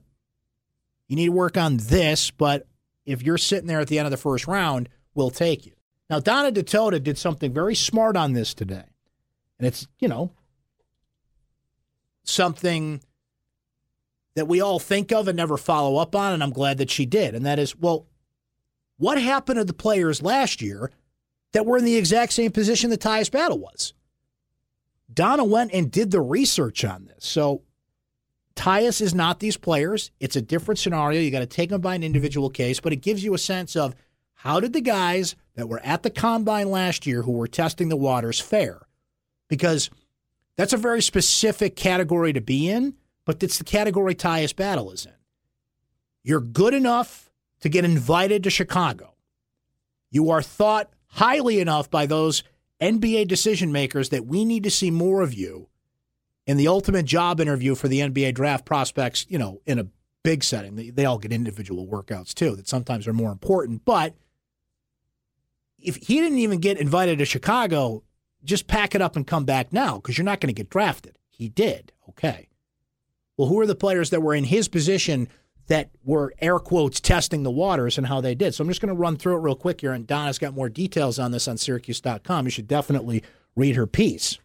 You 1.08 1.16
need 1.16 1.26
to 1.26 1.32
work 1.32 1.56
on 1.56 1.76
this, 1.76 2.30
but 2.30 2.66
if 3.04 3.22
you're 3.22 3.38
sitting 3.38 3.66
there 3.66 3.80
at 3.80 3.88
the 3.88 3.98
end 3.98 4.06
of 4.06 4.10
the 4.10 4.16
first 4.16 4.46
round, 4.46 4.88
we'll 5.14 5.30
take 5.30 5.66
you. 5.66 5.72
Now, 6.08 6.20
Donna 6.20 6.52
Ditota 6.52 7.02
did 7.02 7.18
something 7.18 7.52
very 7.52 7.74
smart 7.74 8.16
on 8.16 8.32
this 8.32 8.54
today. 8.54 8.84
And 9.58 9.66
it's, 9.66 9.86
you 9.98 10.08
know, 10.08 10.32
something 12.24 13.00
that 14.34 14.48
we 14.48 14.60
all 14.60 14.78
think 14.78 15.12
of 15.12 15.28
and 15.28 15.36
never 15.36 15.56
follow 15.56 15.96
up 15.96 16.14
on, 16.14 16.32
and 16.32 16.42
I'm 16.42 16.50
glad 16.50 16.78
that 16.78 16.90
she 16.90 17.06
did. 17.06 17.34
And 17.34 17.46
that 17.46 17.58
is, 17.58 17.76
well, 17.76 18.06
what 18.96 19.20
happened 19.20 19.58
to 19.58 19.64
the 19.64 19.72
players 19.72 20.22
last 20.22 20.60
year 20.60 20.90
that 21.52 21.66
were 21.66 21.78
in 21.78 21.84
the 21.84 21.96
exact 21.96 22.32
same 22.32 22.50
position 22.50 22.90
that 22.90 23.00
Tyus 23.00 23.30
Battle 23.30 23.58
was? 23.58 23.94
Donna 25.12 25.44
went 25.44 25.72
and 25.72 25.90
did 25.90 26.10
the 26.10 26.20
research 26.20 26.84
on 26.84 27.04
this. 27.04 27.24
So 27.24 27.62
Tyus 28.56 29.00
is 29.00 29.14
not 29.14 29.40
these 29.40 29.56
players. 29.56 30.10
It's 30.20 30.36
a 30.36 30.42
different 30.42 30.78
scenario. 30.78 31.20
You 31.20 31.30
got 31.30 31.40
to 31.40 31.46
take 31.46 31.70
them 31.70 31.80
by 31.80 31.94
an 31.94 32.02
individual 32.02 32.50
case, 32.50 32.80
but 32.80 32.92
it 32.92 32.96
gives 32.96 33.24
you 33.24 33.34
a 33.34 33.38
sense 33.38 33.76
of 33.76 33.94
how 34.34 34.60
did 34.60 34.72
the 34.72 34.80
guys 34.80 35.34
that 35.56 35.68
were 35.68 35.80
at 35.80 36.02
the 36.02 36.10
combine 36.10 36.70
last 36.70 37.06
year 37.06 37.22
who 37.22 37.32
were 37.32 37.48
testing 37.48 37.88
the 37.88 37.96
waters 37.96 38.40
fare? 38.40 38.82
Because 39.48 39.90
that's 40.56 40.72
a 40.72 40.78
very 40.78 41.02
specific 41.02 41.76
category 41.76 42.32
to 42.32 42.40
be 42.40 42.68
in, 42.70 42.94
but 43.24 43.42
it's 43.42 43.58
the 43.58 43.64
category 43.64 44.14
Tyus 44.14 44.54
Battle 44.54 44.90
is 44.92 45.06
in. 45.06 45.12
You're 46.22 46.40
good 46.40 46.74
enough 46.74 47.30
to 47.60 47.68
get 47.68 47.84
invited 47.84 48.44
to 48.44 48.50
Chicago. 48.50 49.14
You 50.10 50.30
are 50.30 50.42
thought 50.42 50.90
highly 51.06 51.60
enough 51.60 51.90
by 51.90 52.06
those 52.06 52.44
NBA 52.80 53.28
decision 53.28 53.72
makers 53.72 54.10
that 54.10 54.26
we 54.26 54.44
need 54.44 54.62
to 54.64 54.70
see 54.70 54.90
more 54.90 55.22
of 55.22 55.34
you 55.34 55.68
in 56.46 56.56
the 56.56 56.68
ultimate 56.68 57.06
job 57.06 57.40
interview 57.40 57.74
for 57.74 57.88
the 57.88 58.00
NBA 58.00 58.34
draft 58.34 58.64
prospects, 58.64 59.26
you 59.28 59.38
know, 59.38 59.60
in 59.66 59.78
a 59.78 59.86
big 60.22 60.44
setting, 60.44 60.76
they, 60.76 60.90
they 60.90 61.04
all 61.04 61.18
get 61.18 61.32
individual 61.32 61.86
workouts 61.86 62.34
too 62.34 62.56
that 62.56 62.68
sometimes 62.68 63.06
are 63.06 63.12
more 63.12 63.32
important. 63.32 63.84
But 63.84 64.14
if 65.78 65.96
he 65.96 66.20
didn't 66.20 66.38
even 66.38 66.60
get 66.60 66.78
invited 66.78 67.18
to 67.18 67.24
Chicago, 67.24 68.02
just 68.42 68.66
pack 68.66 68.94
it 68.94 69.02
up 69.02 69.16
and 69.16 69.26
come 69.26 69.44
back 69.44 69.72
now 69.72 69.96
because 69.96 70.18
you're 70.18 70.24
not 70.24 70.40
going 70.40 70.54
to 70.54 70.58
get 70.58 70.70
drafted. 70.70 71.18
He 71.30 71.48
did. 71.48 71.92
Okay. 72.08 72.48
Well, 73.36 73.48
who 73.48 73.58
are 73.60 73.66
the 73.66 73.74
players 73.74 74.10
that 74.10 74.22
were 74.22 74.34
in 74.34 74.44
his 74.44 74.68
position 74.68 75.28
that 75.66 75.90
were 76.04 76.34
air 76.40 76.58
quotes 76.58 77.00
testing 77.00 77.42
the 77.42 77.50
waters 77.50 77.98
and 77.98 78.06
how 78.06 78.20
they 78.20 78.34
did? 78.34 78.54
So 78.54 78.62
I'm 78.62 78.68
just 78.68 78.80
going 78.80 78.94
to 78.94 79.00
run 79.00 79.16
through 79.16 79.36
it 79.36 79.40
real 79.40 79.56
quick 79.56 79.80
here. 79.80 79.92
And 79.92 80.06
Donna's 80.06 80.38
got 80.38 80.54
more 80.54 80.68
details 80.68 81.18
on 81.18 81.32
this 81.32 81.48
on 81.48 81.56
Syracuse.com. 81.56 82.44
You 82.44 82.50
should 82.50 82.68
definitely 82.68 83.22
read 83.56 83.76
her 83.76 83.86
piece. 83.86 84.38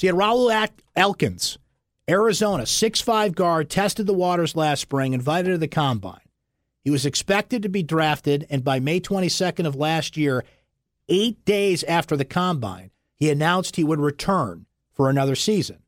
So 0.00 0.06
you 0.06 0.14
had 0.14 0.18
Rawle 0.18 0.70
Alkins, 0.96 1.58
Arizona, 2.08 2.64
six-five 2.64 3.34
guard, 3.34 3.68
tested 3.68 4.06
the 4.06 4.14
waters 4.14 4.56
last 4.56 4.80
spring, 4.80 5.12
invited 5.12 5.50
to 5.50 5.58
the 5.58 5.68
combine. 5.68 6.22
He 6.82 6.88
was 6.88 7.04
expected 7.04 7.62
to 7.62 7.68
be 7.68 7.82
drafted, 7.82 8.46
and 8.48 8.64
by 8.64 8.80
May 8.80 9.00
22nd 9.00 9.66
of 9.66 9.76
last 9.76 10.16
year, 10.16 10.42
eight 11.10 11.44
days 11.44 11.84
after 11.84 12.16
the 12.16 12.24
combine, 12.24 12.92
he 13.14 13.28
announced 13.28 13.76
he 13.76 13.84
would 13.84 14.00
return 14.00 14.64
for 14.90 15.10
another 15.10 15.34
season. 15.34 15.82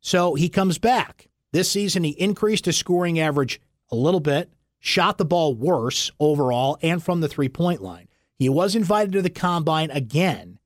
So 0.00 0.34
he 0.34 0.50
comes 0.50 0.76
back. 0.76 1.30
This 1.50 1.70
season, 1.70 2.04
he 2.04 2.10
increased 2.10 2.66
his 2.66 2.76
scoring 2.76 3.18
average 3.18 3.62
a 3.90 3.96
little 3.96 4.20
bit, 4.20 4.52
shot 4.78 5.16
the 5.16 5.24
ball 5.24 5.54
worse 5.54 6.10
overall, 6.20 6.76
and 6.82 7.02
from 7.02 7.22
the 7.22 7.28
three 7.28 7.48
point 7.48 7.80
line. 7.80 8.08
He 8.38 8.50
was 8.50 8.76
invited 8.76 9.12
to 9.12 9.22
the 9.22 9.30
combine 9.30 9.90
again, 9.90 10.58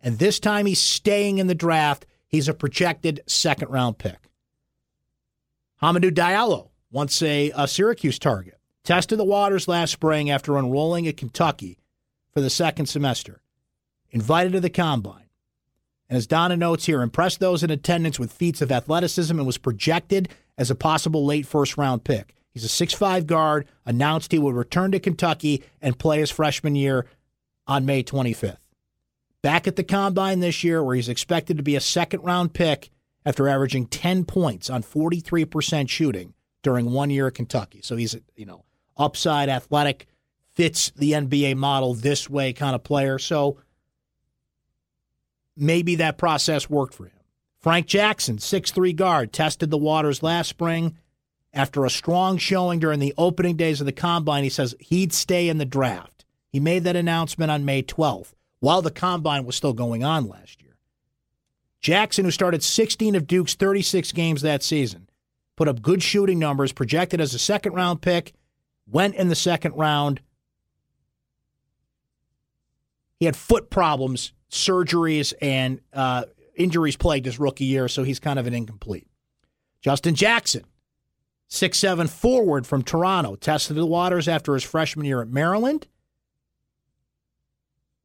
and 0.00 0.20
this 0.20 0.38
time 0.38 0.66
he's 0.66 0.78
staying 0.80 1.38
in 1.38 1.48
the 1.48 1.54
draft 1.56 2.06
He's 2.28 2.48
a 2.48 2.54
projected 2.54 3.22
second 3.26 3.70
round 3.70 3.98
pick. 3.98 4.28
Hamidou 5.82 6.10
Diallo, 6.10 6.68
once 6.90 7.22
a, 7.22 7.50
a 7.56 7.66
Syracuse 7.66 8.18
target, 8.18 8.58
tested 8.84 9.18
the 9.18 9.24
waters 9.24 9.66
last 9.66 9.92
spring 9.92 10.30
after 10.30 10.58
enrolling 10.58 11.08
at 11.08 11.16
Kentucky 11.16 11.78
for 12.32 12.40
the 12.40 12.50
second 12.50 12.86
semester. 12.86 13.40
Invited 14.10 14.52
to 14.52 14.60
the 14.60 14.70
combine. 14.70 15.28
And 16.08 16.16
as 16.16 16.26
Donna 16.26 16.56
notes 16.56 16.86
here, 16.86 17.02
impressed 17.02 17.40
those 17.40 17.62
in 17.62 17.70
attendance 17.70 18.18
with 18.18 18.32
feats 18.32 18.62
of 18.62 18.72
athleticism 18.72 19.36
and 19.36 19.46
was 19.46 19.58
projected 19.58 20.28
as 20.56 20.70
a 20.70 20.74
possible 20.74 21.24
late 21.24 21.46
first 21.46 21.76
round 21.76 22.04
pick. 22.04 22.34
He's 22.50 22.64
a 22.64 22.68
six-five 22.68 23.26
guard, 23.26 23.66
announced 23.84 24.32
he 24.32 24.38
would 24.38 24.54
return 24.54 24.90
to 24.92 25.00
Kentucky 25.00 25.62
and 25.80 25.98
play 25.98 26.20
his 26.20 26.30
freshman 26.30 26.74
year 26.74 27.06
on 27.66 27.86
May 27.86 28.02
25th 28.02 28.56
back 29.42 29.66
at 29.66 29.76
the 29.76 29.84
combine 29.84 30.40
this 30.40 30.64
year, 30.64 30.82
where 30.82 30.96
he's 30.96 31.08
expected 31.08 31.56
to 31.56 31.62
be 31.62 31.76
a 31.76 31.80
second 31.80 32.22
round 32.22 32.54
pick 32.54 32.90
after 33.24 33.48
averaging 33.48 33.86
10 33.86 34.24
points 34.24 34.70
on 34.70 34.82
43% 34.82 35.88
shooting 35.88 36.34
during 36.62 36.92
one 36.92 37.10
year 37.10 37.26
at 37.28 37.34
Kentucky. 37.34 37.80
So 37.82 37.96
he's, 37.96 38.16
you 38.36 38.46
know, 38.46 38.64
upside 38.96 39.48
athletic, 39.48 40.06
fits 40.52 40.90
the 40.90 41.12
NBA 41.12 41.56
model 41.56 41.94
this 41.94 42.28
way 42.28 42.52
kind 42.52 42.74
of 42.74 42.82
player. 42.82 43.18
So 43.18 43.58
maybe 45.56 45.96
that 45.96 46.18
process 46.18 46.68
worked 46.68 46.94
for 46.94 47.04
him. 47.04 47.12
Frank 47.60 47.86
Jackson, 47.86 48.38
six-three 48.38 48.92
guard, 48.92 49.32
tested 49.32 49.70
the 49.70 49.78
waters 49.78 50.22
last 50.22 50.48
spring 50.48 50.96
after 51.52 51.84
a 51.84 51.90
strong 51.90 52.38
showing 52.38 52.78
during 52.78 53.00
the 53.00 53.14
opening 53.16 53.56
days 53.56 53.80
of 53.80 53.86
the 53.86 53.92
combine, 53.92 54.44
he 54.44 54.50
says 54.50 54.74
he'd 54.80 55.12
stay 55.12 55.48
in 55.48 55.58
the 55.58 55.64
draft. 55.64 56.24
He 56.50 56.60
made 56.60 56.84
that 56.84 56.96
announcement 56.96 57.50
on 57.50 57.64
May 57.64 57.82
12th 57.82 58.34
while 58.60 58.82
the 58.82 58.90
combine 58.90 59.44
was 59.44 59.56
still 59.56 59.72
going 59.72 60.04
on 60.04 60.28
last 60.28 60.62
year. 60.62 60.76
Jackson, 61.80 62.24
who 62.24 62.30
started 62.30 62.62
16 62.62 63.14
of 63.14 63.26
Duke's 63.26 63.54
36 63.54 64.12
games 64.12 64.42
that 64.42 64.62
season, 64.62 65.08
put 65.56 65.68
up 65.68 65.82
good 65.82 66.02
shooting 66.02 66.38
numbers, 66.38 66.72
projected 66.72 67.20
as 67.20 67.34
a 67.34 67.38
second 67.38 67.72
round 67.72 68.02
pick, 68.02 68.32
went 68.86 69.14
in 69.14 69.28
the 69.28 69.34
second 69.34 69.72
round. 69.74 70.20
He 73.20 73.26
had 73.26 73.36
foot 73.36 73.70
problems, 73.70 74.32
surgeries, 74.50 75.34
and 75.40 75.80
uh, 75.92 76.24
injuries 76.56 76.96
plagued 76.96 77.26
his 77.26 77.38
rookie 77.38 77.64
year, 77.64 77.88
so 77.88 78.02
he's 78.02 78.20
kind 78.20 78.38
of 78.38 78.46
an 78.46 78.54
incomplete. 78.54 79.06
Justin 79.80 80.14
Jackson, 80.14 80.64
six-seven 81.46 82.08
forward 82.08 82.66
from 82.66 82.82
Toronto, 82.82 83.36
tested 83.36 83.76
the 83.76 83.86
waters 83.86 84.26
after 84.26 84.54
his 84.54 84.64
freshman 84.64 85.06
year 85.06 85.22
at 85.22 85.28
Maryland. 85.28 85.86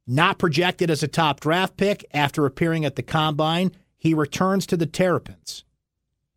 Not 0.06 0.38
projected 0.38 0.90
as 0.90 1.02
a 1.02 1.08
top 1.08 1.40
draft 1.40 1.76
pick 1.76 2.04
after 2.12 2.44
appearing 2.44 2.84
at 2.84 2.96
the 2.96 3.02
combine, 3.02 3.72
he 3.96 4.12
returns 4.12 4.66
to 4.66 4.76
the 4.76 4.86
Terrapins. 4.86 5.64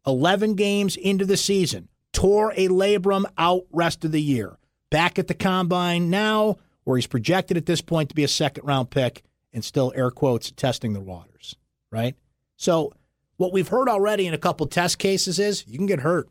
11 0.06 0.56
games 0.56 0.96
into 0.96 1.26
the 1.26 1.36
season, 1.36 1.90
tore 2.14 2.54
a 2.56 2.70
labrum 2.70 3.26
out 3.38 3.66
rest 3.72 4.06
of 4.06 4.14
the 4.14 4.22
year. 4.22 4.58
Back 4.90 5.20
at 5.20 5.28
the 5.28 5.34
combine 5.34 6.10
now, 6.10 6.58
where 6.86 6.96
he's 6.96 7.08
projected 7.08 7.58
at 7.58 7.66
this 7.66 7.82
point 7.82 8.08
to 8.08 8.16
be 8.16 8.24
a 8.24 8.30
second 8.30 8.66
round 8.66 8.90
pick 8.90 9.22
and 9.52 9.66
still 9.66 9.92
air 9.96 10.12
quotes 10.12 10.52
testing 10.52 10.94
the 10.94 11.02
waters, 11.02 11.58
right? 11.92 12.16
So, 12.56 12.94
what 13.36 13.52
we've 13.52 13.68
heard 13.68 13.90
already 13.90 14.26
in 14.26 14.34
a 14.34 14.38
couple 14.38 14.66
test 14.66 14.98
cases 14.98 15.38
is 15.40 15.68
you 15.68 15.78
can 15.78 15.86
get 15.86 16.00
hurt. 16.00 16.30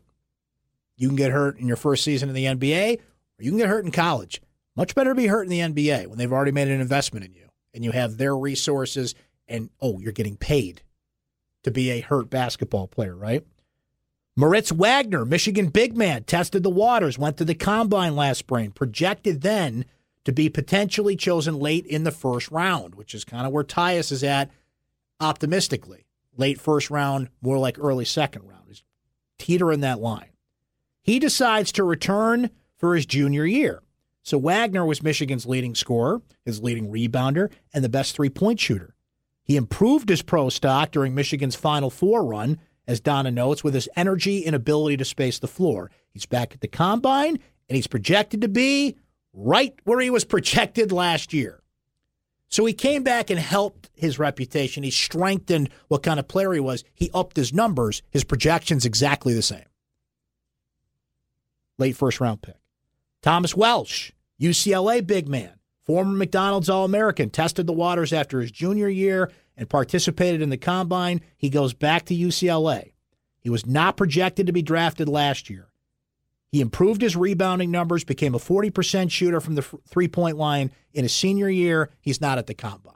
You 0.95 1.07
can 1.07 1.15
get 1.15 1.31
hurt 1.31 1.59
in 1.59 1.67
your 1.67 1.77
first 1.77 2.03
season 2.03 2.29
in 2.29 2.35
the 2.35 2.45
NBA, 2.45 2.97
or 2.97 3.43
you 3.43 3.51
can 3.51 3.59
get 3.59 3.69
hurt 3.69 3.85
in 3.85 3.91
college. 3.91 4.41
Much 4.77 4.93
better 4.93 5.09
to 5.09 5.15
be 5.15 5.27
hurt 5.27 5.43
in 5.43 5.49
the 5.49 5.59
NBA 5.59 6.05
when 6.05 6.19
they've 6.19 6.31
already 6.31 6.51
made 6.51 6.67
an 6.67 6.79
investment 6.79 7.25
in 7.25 7.33
you 7.33 7.49
and 7.73 7.83
you 7.83 7.91
have 7.91 8.17
their 8.17 8.37
resources 8.37 9.15
and, 9.47 9.71
oh, 9.81 9.99
you're 9.99 10.11
getting 10.11 10.37
paid 10.37 10.83
to 11.63 11.71
be 11.71 11.89
a 11.89 11.99
hurt 11.99 12.29
basketball 12.29 12.87
player, 12.87 13.15
right? 13.15 13.43
Moritz 14.35 14.71
Wagner, 14.71 15.25
Michigan 15.25 15.69
big 15.69 15.97
man, 15.97 16.23
tested 16.23 16.61
the 16.61 16.69
waters, 16.69 17.17
went 17.17 17.37
to 17.37 17.45
the 17.45 17.55
combine 17.55 18.15
last 18.15 18.37
spring, 18.37 18.69
projected 18.69 19.41
then 19.41 19.83
to 20.25 20.31
be 20.31 20.47
potentially 20.47 21.15
chosen 21.15 21.57
late 21.57 21.87
in 21.87 22.03
the 22.03 22.11
first 22.11 22.51
round, 22.51 22.93
which 22.93 23.15
is 23.15 23.25
kind 23.25 23.47
of 23.47 23.53
where 23.53 23.63
Tyus 23.63 24.11
is 24.11 24.23
at 24.23 24.51
optimistically. 25.19 26.05
Late 26.35 26.61
first 26.61 26.91
round, 26.91 27.29
more 27.41 27.57
like 27.57 27.79
early 27.79 28.05
second 28.05 28.47
round. 28.47 28.65
He's 28.67 28.83
teetering 29.39 29.79
that 29.79 29.99
line. 29.99 30.29
He 31.01 31.17
decides 31.17 31.71
to 31.71 31.83
return 31.83 32.51
for 32.75 32.93
his 32.93 33.07
junior 33.07 33.45
year. 33.45 33.81
So 34.27 34.37
Wagner 34.37 34.85
was 34.85 35.01
Michigan's 35.01 35.45
leading 35.45 35.73
scorer, 35.73 36.21
his 36.43 36.61
leading 36.61 36.91
rebounder, 36.91 37.49
and 37.73 37.81
the 37.81 37.87
best 37.87 38.13
three 38.13 38.27
point 38.29 38.59
shooter. 38.59 38.93
He 39.41 39.55
improved 39.55 40.09
his 40.09 40.21
pro 40.21 40.49
stock 40.49 40.91
during 40.91 41.15
Michigan's 41.15 41.55
Final 41.55 41.89
Four 41.89 42.25
run, 42.25 42.59
as 42.85 42.99
Donna 42.99 43.31
notes, 43.31 43.63
with 43.63 43.73
his 43.73 43.87
energy 43.95 44.45
and 44.45 44.53
ability 44.53 44.97
to 44.97 45.05
space 45.05 45.39
the 45.39 45.47
floor. 45.47 45.89
He's 46.09 46.25
back 46.25 46.53
at 46.53 46.59
the 46.59 46.67
combine, 46.67 47.39
and 47.69 47.75
he's 47.77 47.87
projected 47.87 48.41
to 48.41 48.49
be 48.49 48.97
right 49.31 49.73
where 49.85 50.01
he 50.01 50.09
was 50.09 50.25
projected 50.25 50.91
last 50.91 51.31
year. 51.31 51.63
So 52.49 52.65
he 52.65 52.73
came 52.73 53.03
back 53.03 53.29
and 53.29 53.39
helped 53.39 53.89
his 53.93 54.19
reputation. 54.19 54.83
He 54.83 54.91
strengthened 54.91 55.69
what 55.87 56.03
kind 56.03 56.19
of 56.19 56.27
player 56.27 56.51
he 56.51 56.59
was. 56.59 56.83
He 56.93 57.09
upped 57.13 57.37
his 57.37 57.53
numbers. 57.53 58.03
His 58.09 58.25
projection's 58.25 58.83
exactly 58.83 59.33
the 59.33 59.41
same. 59.41 59.67
Late 61.77 61.95
first 61.95 62.19
round 62.19 62.41
pick. 62.41 62.57
Thomas 63.21 63.55
Welsh, 63.55 64.11
UCLA 64.39 65.05
big 65.05 65.27
man, 65.27 65.53
former 65.85 66.15
McDonald's 66.15 66.69
All 66.69 66.85
American, 66.85 67.29
tested 67.29 67.67
the 67.67 67.73
waters 67.73 68.13
after 68.13 68.39
his 68.39 68.51
junior 68.51 68.89
year 68.89 69.31
and 69.55 69.69
participated 69.69 70.41
in 70.41 70.49
the 70.49 70.57
combine. 70.57 71.21
He 71.37 71.49
goes 71.49 71.73
back 71.73 72.05
to 72.05 72.15
UCLA. 72.15 72.93
He 73.39 73.49
was 73.49 73.65
not 73.65 73.97
projected 73.97 74.47
to 74.47 74.53
be 74.53 74.61
drafted 74.61 75.09
last 75.09 75.49
year. 75.49 75.69
He 76.49 76.61
improved 76.61 77.01
his 77.01 77.15
rebounding 77.15 77.71
numbers, 77.71 78.03
became 78.03 78.35
a 78.35 78.39
40% 78.39 79.11
shooter 79.11 79.41
from 79.41 79.55
the 79.55 79.61
three 79.61 80.07
point 80.07 80.37
line 80.37 80.71
in 80.93 81.03
his 81.03 81.13
senior 81.13 81.49
year. 81.49 81.89
He's 81.99 82.21
not 82.21 82.37
at 82.37 82.47
the 82.47 82.53
combine. 82.53 82.93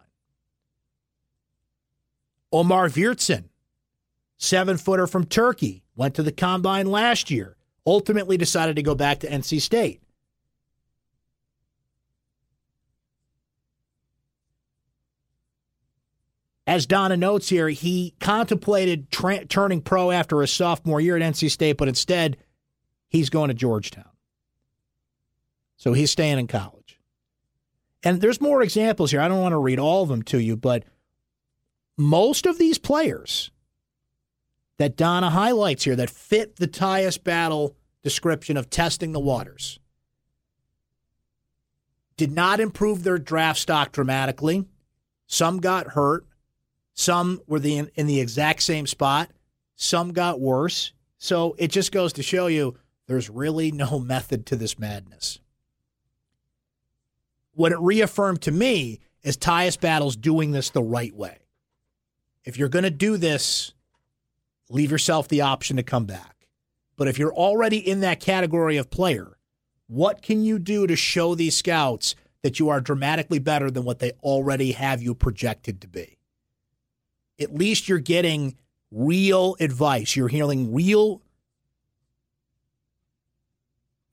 Omer 2.52 2.90
Yurtseven, 2.90 3.46
seven 4.38 4.78
footer 4.78 5.08
from 5.08 5.26
Turkey, 5.26 5.84
went 5.96 6.16
to 6.16 6.24
the 6.24 6.32
combine 6.32 6.88
last 6.88 7.32
year, 7.32 7.56
ultimately 7.86 8.38
decided 8.38 8.76
to 8.76 8.84
go 8.84 8.96
back 8.96 9.20
to 9.20 9.30
NC 9.30 9.62
State. 9.62 10.01
As 16.68 16.86
Donna 16.86 17.18
notes 17.18 17.50
here, 17.50 17.70
he 17.70 18.14
contemplated 18.20 19.12
tra- 19.12 19.46
turning 19.46 19.82
pro 19.82 20.12
after 20.12 20.42
his 20.42 20.52
sophomore 20.52 21.02
year 21.02 21.18
at 21.18 21.22
NC 21.22 21.50
State, 21.50 21.78
but 21.78 21.88
instead 21.88 22.38
he's 23.10 23.30
going 23.30 23.48
to 23.48 23.54
Georgetown. 23.54 24.06
So 25.76 25.94
he's 25.94 26.12
staying 26.12 26.38
in 26.38 26.48
college. 26.48 27.00
And 28.04 28.22
there's 28.22 28.42
more 28.42 28.62
examples 28.62 29.12
here. 29.12 29.22
I 29.22 29.28
don't 29.28 29.42
want 29.42 29.54
to 29.54 29.58
read 29.58 29.80
all 29.80 30.04
of 30.04 30.10
them 30.10 30.22
to 30.24 30.40
you, 30.40 30.56
but 30.56 30.84
most 31.98 32.46
of 32.46 32.58
these 32.58 32.78
players 32.78 33.52
that 34.78 34.98
Donna 34.98 35.30
highlights 35.30 35.84
here 35.84 35.96
that 35.96 36.10
fit 36.10 36.56
the 36.56 36.68
Tyus 36.68 37.22
battle 37.22 37.76
description 38.04 38.58
of 38.58 38.70
testing 38.70 39.12
the 39.12 39.20
waters 39.20 39.80
did 42.18 42.32
not 42.32 42.60
improve 42.60 43.04
their 43.04 43.18
draft 43.18 43.60
stock 43.60 43.92
dramatically. 43.92 44.66
Some 45.28 45.60
got 45.60 45.90
hurt. 45.90 46.26
Some 46.94 47.42
were 47.48 47.60
the, 47.60 47.78
in, 47.78 47.92
in 47.96 48.08
the 48.08 48.20
exact 48.20 48.64
same 48.64 48.88
spot. 48.88 49.32
Some 49.76 50.12
got 50.14 50.40
worse. 50.40 50.94
So 51.18 51.56
it 51.58 51.70
just 51.70 51.92
goes 51.92 52.14
to 52.14 52.24
show 52.24 52.48
you 52.48 52.78
there's 53.08 53.30
really 53.30 53.72
no 53.72 54.00
method 54.06 54.46
to 54.48 54.56
this 54.56 54.78
madness. 54.80 55.40
What 57.54 57.72
it 57.72 57.80
reaffirmed 57.80 58.42
to 58.44 58.52
me 58.52 59.00
is 59.24 59.38
Tyus 59.38 59.80
Battle's 59.80 60.16
doing 60.16 60.52
this 60.52 60.70
the 60.70 60.82
right 60.82 61.16
way. 61.16 61.38
If 62.44 62.58
you're 62.58 62.70
going 62.70 62.84
to 62.84 62.90
do 62.90 63.18
this, 63.18 63.74
leave 64.70 64.92
yourself 64.92 65.28
the 65.28 65.42
option 65.42 65.78
to 65.78 65.84
come 65.84 66.06
back. 66.06 66.48
But 66.96 67.08
if 67.08 67.20
you're 67.20 67.34
already 67.34 67.78
in 67.78 68.00
that 68.02 68.20
category 68.20 68.78
of 68.78 68.90
player, 68.90 69.38
what 69.88 70.22
can 70.22 70.44
you 70.44 70.58
do 70.58 70.88
to 70.88 70.96
show 70.96 71.36
these 71.36 71.58
scouts 71.58 72.16
that 72.42 72.60
you 72.60 72.70
are 72.70 72.82
dramatically 72.82 73.40
better 73.40 73.70
than 73.70 73.84
what 73.84 74.00
they 74.00 74.12
already 74.24 74.72
have 74.72 75.02
you 75.02 75.14
projected 75.14 75.82
to 75.82 75.88
be? 75.88 76.18
At 77.40 77.54
least 77.54 77.88
you're 77.90 78.00
getting 78.00 78.56
real 78.92 79.56
advice. 79.60 80.16
You're 80.16 80.28
hearing 80.28 80.74
real 80.74 81.22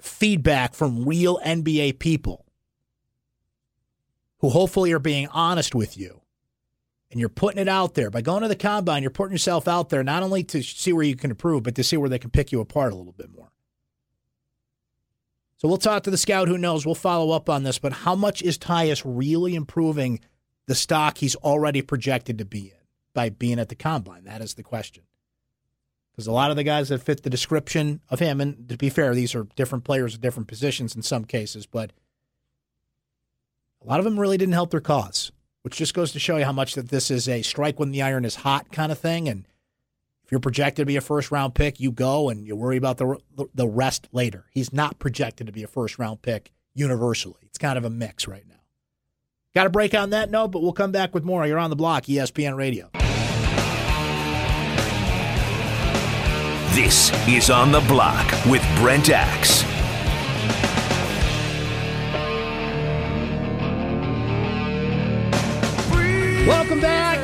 feedback 0.00 0.74
from 0.74 1.04
real 1.04 1.38
NBA 1.44 1.98
people 1.98 2.44
who 4.38 4.50
hopefully 4.50 4.92
are 4.92 5.00
being 5.00 5.28
honest 5.28 5.74
with 5.74 5.98
you. 5.98 6.22
And 7.10 7.18
you're 7.18 7.30
putting 7.30 7.60
it 7.60 7.68
out 7.68 7.94
there. 7.94 8.10
By 8.10 8.20
going 8.20 8.42
to 8.42 8.48
the 8.48 8.56
combine, 8.56 9.02
you're 9.02 9.10
putting 9.10 9.32
yourself 9.32 9.66
out 9.66 9.88
there 9.88 10.04
not 10.04 10.22
only 10.22 10.44
to 10.44 10.62
see 10.62 10.92
where 10.92 11.04
you 11.04 11.16
can 11.16 11.30
improve, 11.30 11.62
but 11.62 11.74
to 11.76 11.84
see 11.84 11.96
where 11.96 12.10
they 12.10 12.18
can 12.18 12.30
pick 12.30 12.52
you 12.52 12.60
apart 12.60 12.92
a 12.92 12.96
little 12.96 13.14
bit 13.14 13.34
more. 13.34 13.50
So 15.56 15.66
we'll 15.66 15.78
talk 15.78 16.04
to 16.04 16.10
the 16.10 16.18
scout 16.18 16.48
who 16.48 16.58
knows. 16.58 16.84
We'll 16.84 16.94
follow 16.94 17.32
up 17.32 17.48
on 17.48 17.62
this. 17.62 17.78
But 17.78 17.92
how 17.92 18.14
much 18.14 18.42
is 18.42 18.58
Tyus 18.58 19.02
really 19.04 19.54
improving 19.54 20.20
the 20.66 20.74
stock 20.74 21.18
he's 21.18 21.34
already 21.36 21.80
projected 21.80 22.38
to 22.38 22.44
be 22.44 22.70
in 22.70 22.77
by 23.18 23.30
being 23.30 23.58
at 23.58 23.68
the 23.68 23.74
combine? 23.74 24.24
That 24.24 24.42
is 24.42 24.54
the 24.54 24.62
question 24.62 25.02
because 26.18 26.26
a 26.26 26.32
lot 26.32 26.50
of 26.50 26.56
the 26.56 26.64
guys 26.64 26.88
that 26.88 27.00
fit 27.00 27.22
the 27.22 27.30
description 27.30 28.00
of 28.10 28.18
him, 28.18 28.40
and 28.40 28.68
to 28.68 28.76
be 28.76 28.90
fair, 28.90 29.14
these 29.14 29.36
are 29.36 29.46
different 29.54 29.84
players 29.84 30.16
at 30.16 30.20
different 30.20 30.48
positions 30.48 30.96
in 30.96 31.02
some 31.02 31.24
cases, 31.24 31.64
but 31.64 31.92
a 33.80 33.86
lot 33.86 34.00
of 34.00 34.04
them 34.04 34.18
really 34.18 34.36
didn't 34.36 34.54
help 34.54 34.72
their 34.72 34.80
cause, 34.80 35.30
which 35.62 35.76
just 35.76 35.94
goes 35.94 36.10
to 36.10 36.18
show 36.18 36.36
you 36.36 36.44
how 36.44 36.50
much 36.50 36.74
that 36.74 36.88
this 36.88 37.12
is 37.12 37.28
a 37.28 37.42
strike 37.42 37.78
when 37.78 37.92
the 37.92 38.02
iron 38.02 38.24
is 38.24 38.34
hot 38.34 38.72
kind 38.72 38.90
of 38.90 38.98
thing. 38.98 39.28
And 39.28 39.46
if 40.24 40.32
you're 40.32 40.40
projected 40.40 40.82
to 40.82 40.86
be 40.86 40.96
a 40.96 41.00
first 41.00 41.30
round 41.30 41.54
pick, 41.54 41.78
you 41.78 41.92
go 41.92 42.28
and 42.30 42.44
you 42.44 42.56
worry 42.56 42.76
about 42.76 42.98
the 42.98 43.18
the 43.54 43.68
rest 43.68 44.08
later. 44.10 44.46
He's 44.50 44.72
not 44.72 44.98
projected 44.98 45.46
to 45.46 45.52
be 45.52 45.62
a 45.62 45.68
first 45.68 46.00
round 46.00 46.22
pick 46.22 46.50
universally. 46.74 47.42
It's 47.42 47.58
kind 47.58 47.78
of 47.78 47.84
a 47.84 47.90
mix 47.90 48.26
right 48.26 48.46
now. 48.48 48.56
Got 49.54 49.68
a 49.68 49.70
break 49.70 49.94
on 49.94 50.10
that 50.10 50.32
note, 50.32 50.48
but 50.48 50.62
we'll 50.62 50.72
come 50.72 50.90
back 50.90 51.14
with 51.14 51.22
more. 51.22 51.46
You're 51.46 51.58
on 51.58 51.70
the 51.70 51.76
block, 51.76 52.06
ESPN 52.06 52.56
Radio. 52.56 52.90
This 56.80 57.10
is 57.26 57.50
On 57.50 57.72
the 57.72 57.80
Block 57.80 58.24
with 58.46 58.62
Brent 58.76 59.10
Axe. 59.10 59.64
Welcome 66.46 66.80
back. 66.80 67.18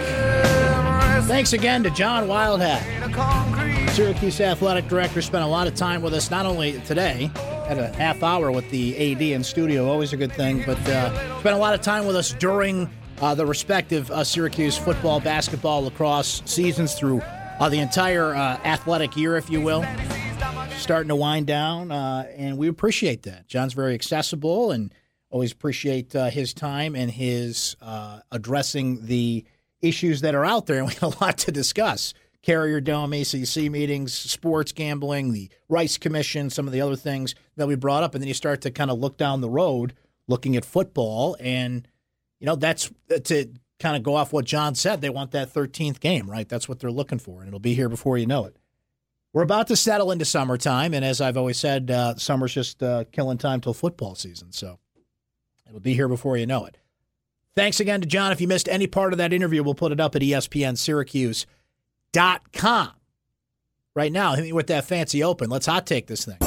Thanks 1.27 1.53
again 1.53 1.85
to 1.85 1.91
John 1.91 2.27
Wildhack. 2.27 3.91
Syracuse 3.91 4.41
athletic 4.41 4.89
director 4.89 5.23
spent 5.23 5.45
a 5.45 5.47
lot 5.47 5.69
of 5.69 5.77
time 5.77 6.03
with 6.03 6.15
us, 6.15 6.33
not 6.33 6.47
only 6.47 6.81
today, 6.81 7.31
had 7.69 7.79
a 7.79 7.93
half 7.93 8.25
hour 8.25 8.51
with 8.51 8.69
the 8.71 9.13
AD 9.13 9.23
in 9.23 9.45
studio, 9.45 9.89
always 9.89 10.13
a 10.13 10.17
good 10.17 10.33
thing, 10.33 10.65
but 10.67 10.81
uh, 10.89 11.39
spent 11.39 11.55
a 11.55 11.61
lot 11.61 11.75
of 11.75 11.81
time 11.81 12.09
with 12.09 12.17
us 12.17 12.35
during 12.41 12.91
uh, 13.21 13.37
the 13.37 13.47
respective 13.47 14.11
uh, 14.11 14.25
Syracuse 14.25 14.77
football, 14.77 15.21
basketball, 15.21 15.85
lacrosse 15.85 16.43
seasons 16.45 16.95
through 16.95 17.23
uh, 17.61 17.69
the 17.69 17.79
entire 17.79 18.35
uh, 18.35 18.59
athletic 18.65 19.17
year, 19.17 19.37
if 19.37 19.51
you 19.51 19.61
will. 19.61 19.85
Starting 20.77 21.09
to 21.09 21.17
wind 21.17 21.47
down, 21.47 21.91
uh, 21.91 22.27
and 22.37 22.59
we 22.59 22.69
appreciate 22.69 23.23
that. 23.23 23.47
John's 23.47 23.73
very 23.73 23.95
accessible, 23.95 24.71
and 24.71 24.93
always 25.31 25.53
appreciate 25.53 26.13
his 26.13 26.53
time 26.53 26.95
and 26.95 27.11
his 27.11 27.77
addressing 28.31 29.07
the 29.07 29.45
issues 29.81 30.23
that 30.23 30.35
are 30.35 30.45
out 30.45 30.67
there, 30.67 30.79
and 30.79 30.87
we 30.89 30.95
have 30.95 31.15
a 31.21 31.25
lot 31.25 31.39
to 31.39 31.53
discuss. 31.53 32.13
Carrier 32.43 32.81
Dome, 32.81 33.15
ACC 33.15 33.71
meetings, 33.71 34.13
sports 34.13 34.73
gambling, 34.73 35.33
the 35.33 35.49
Rice 35.69 35.97
Commission, 35.97 36.51
some 36.51 36.67
of 36.67 36.75
the 36.75 36.83
other 36.83 36.97
things 36.97 37.35
that 37.57 37.67
we 37.67 37.75
brought 37.75 38.03
up, 38.03 38.15
and 38.15 38.23
then 38.23 38.29
you 38.29 38.35
start 38.35 38.61
to 38.63 38.71
kind 38.71 38.91
of 38.91 38.99
look 38.99 39.17
down 39.17 39.41
the 39.41 39.49
road, 39.49 39.95
looking 40.29 40.55
at 40.55 40.65
football, 40.65 41.39
and 41.41 41.89
you 42.41 42.47
know 42.47 42.57
that's 42.57 42.91
to 43.25 43.49
kind 43.79 43.97
of 43.97 44.03
go 44.03 44.15
off 44.15 44.33
what 44.33 44.45
John 44.45 44.75
said. 44.75 45.01
They 45.01 45.11
want 45.11 45.31
that 45.33 45.53
13th 45.53 46.01
game, 46.01 46.31
right? 46.31 46.49
That's 46.49 46.69
what 46.69 46.81
they're 46.81 46.91
looking 46.91 47.19
for, 47.19 47.41
and 47.41 47.49
it'll 47.49 47.61
be 47.61 47.75
here 47.75 47.89
before 47.89 48.19
you 48.19 48.27
know 48.27 48.45
it. 48.45 48.57
We're 49.33 49.43
about 49.43 49.67
to 49.69 49.77
settle 49.77 50.13
into 50.13 50.25
summertime, 50.25 50.95
and 50.95 51.05
as 51.05 51.21
I've 51.21 51.37
always 51.37 51.59
said, 51.59 51.91
uh, 51.91 52.15
summer's 52.17 52.55
just 52.55 52.83
uh, 52.83 53.05
killing 53.11 53.39
time 53.39 53.61
till 53.61 53.75
football 53.75 54.15
season, 54.15 54.53
so 54.53 54.79
it'll 55.67 55.81
be 55.81 55.95
here 55.95 56.09
before 56.09 56.37
you 56.37 56.47
know 56.47 56.65
it. 56.67 56.79
Thanks 57.57 57.81
again 57.81 58.01
to 58.01 58.07
John. 58.07 58.33
If 58.33 58.41
you 58.41 58.49
missed 58.49 58.69
any 58.69 58.87
part 58.87 59.13
of 59.13 59.19
that 59.19 59.33
interview, 59.33 59.63
we'll 59.63 59.75
put 59.75 59.93
it 59.93 60.01
up 60.01 60.15
at 60.17 60.23
ESPN 60.23 60.77
Syracuse 60.79 61.47
com. 62.53 62.91
Right 63.95 64.13
now, 64.13 64.35
hit 64.35 64.43
me 64.43 64.53
with 64.53 64.67
that 64.69 64.85
fancy 64.85 65.23
open. 65.23 65.51
Let's 65.51 65.67
hot 65.67 65.87
take 65.87 66.07
this 66.07 66.25
thing. 66.25 66.39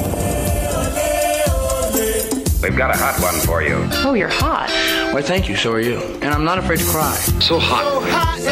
We've 2.62 2.76
got 2.76 2.94
a 2.94 2.98
hot 2.98 3.18
one 3.22 3.34
for 3.46 3.62
you. 3.62 3.88
Oh, 4.04 4.14
you're 4.14 4.28
hot. 4.28 4.68
Why, 5.12 5.22
thank 5.22 5.48
you. 5.48 5.56
So 5.56 5.72
are 5.72 5.80
you. 5.80 5.98
And 6.22 6.26
I'm 6.26 6.44
not 6.44 6.58
afraid 6.58 6.78
to 6.80 6.84
cry. 6.84 7.14
So 7.40 7.58
hot. 7.58 7.84
So 7.84 8.00
hot 8.00 8.38
it 8.38 8.44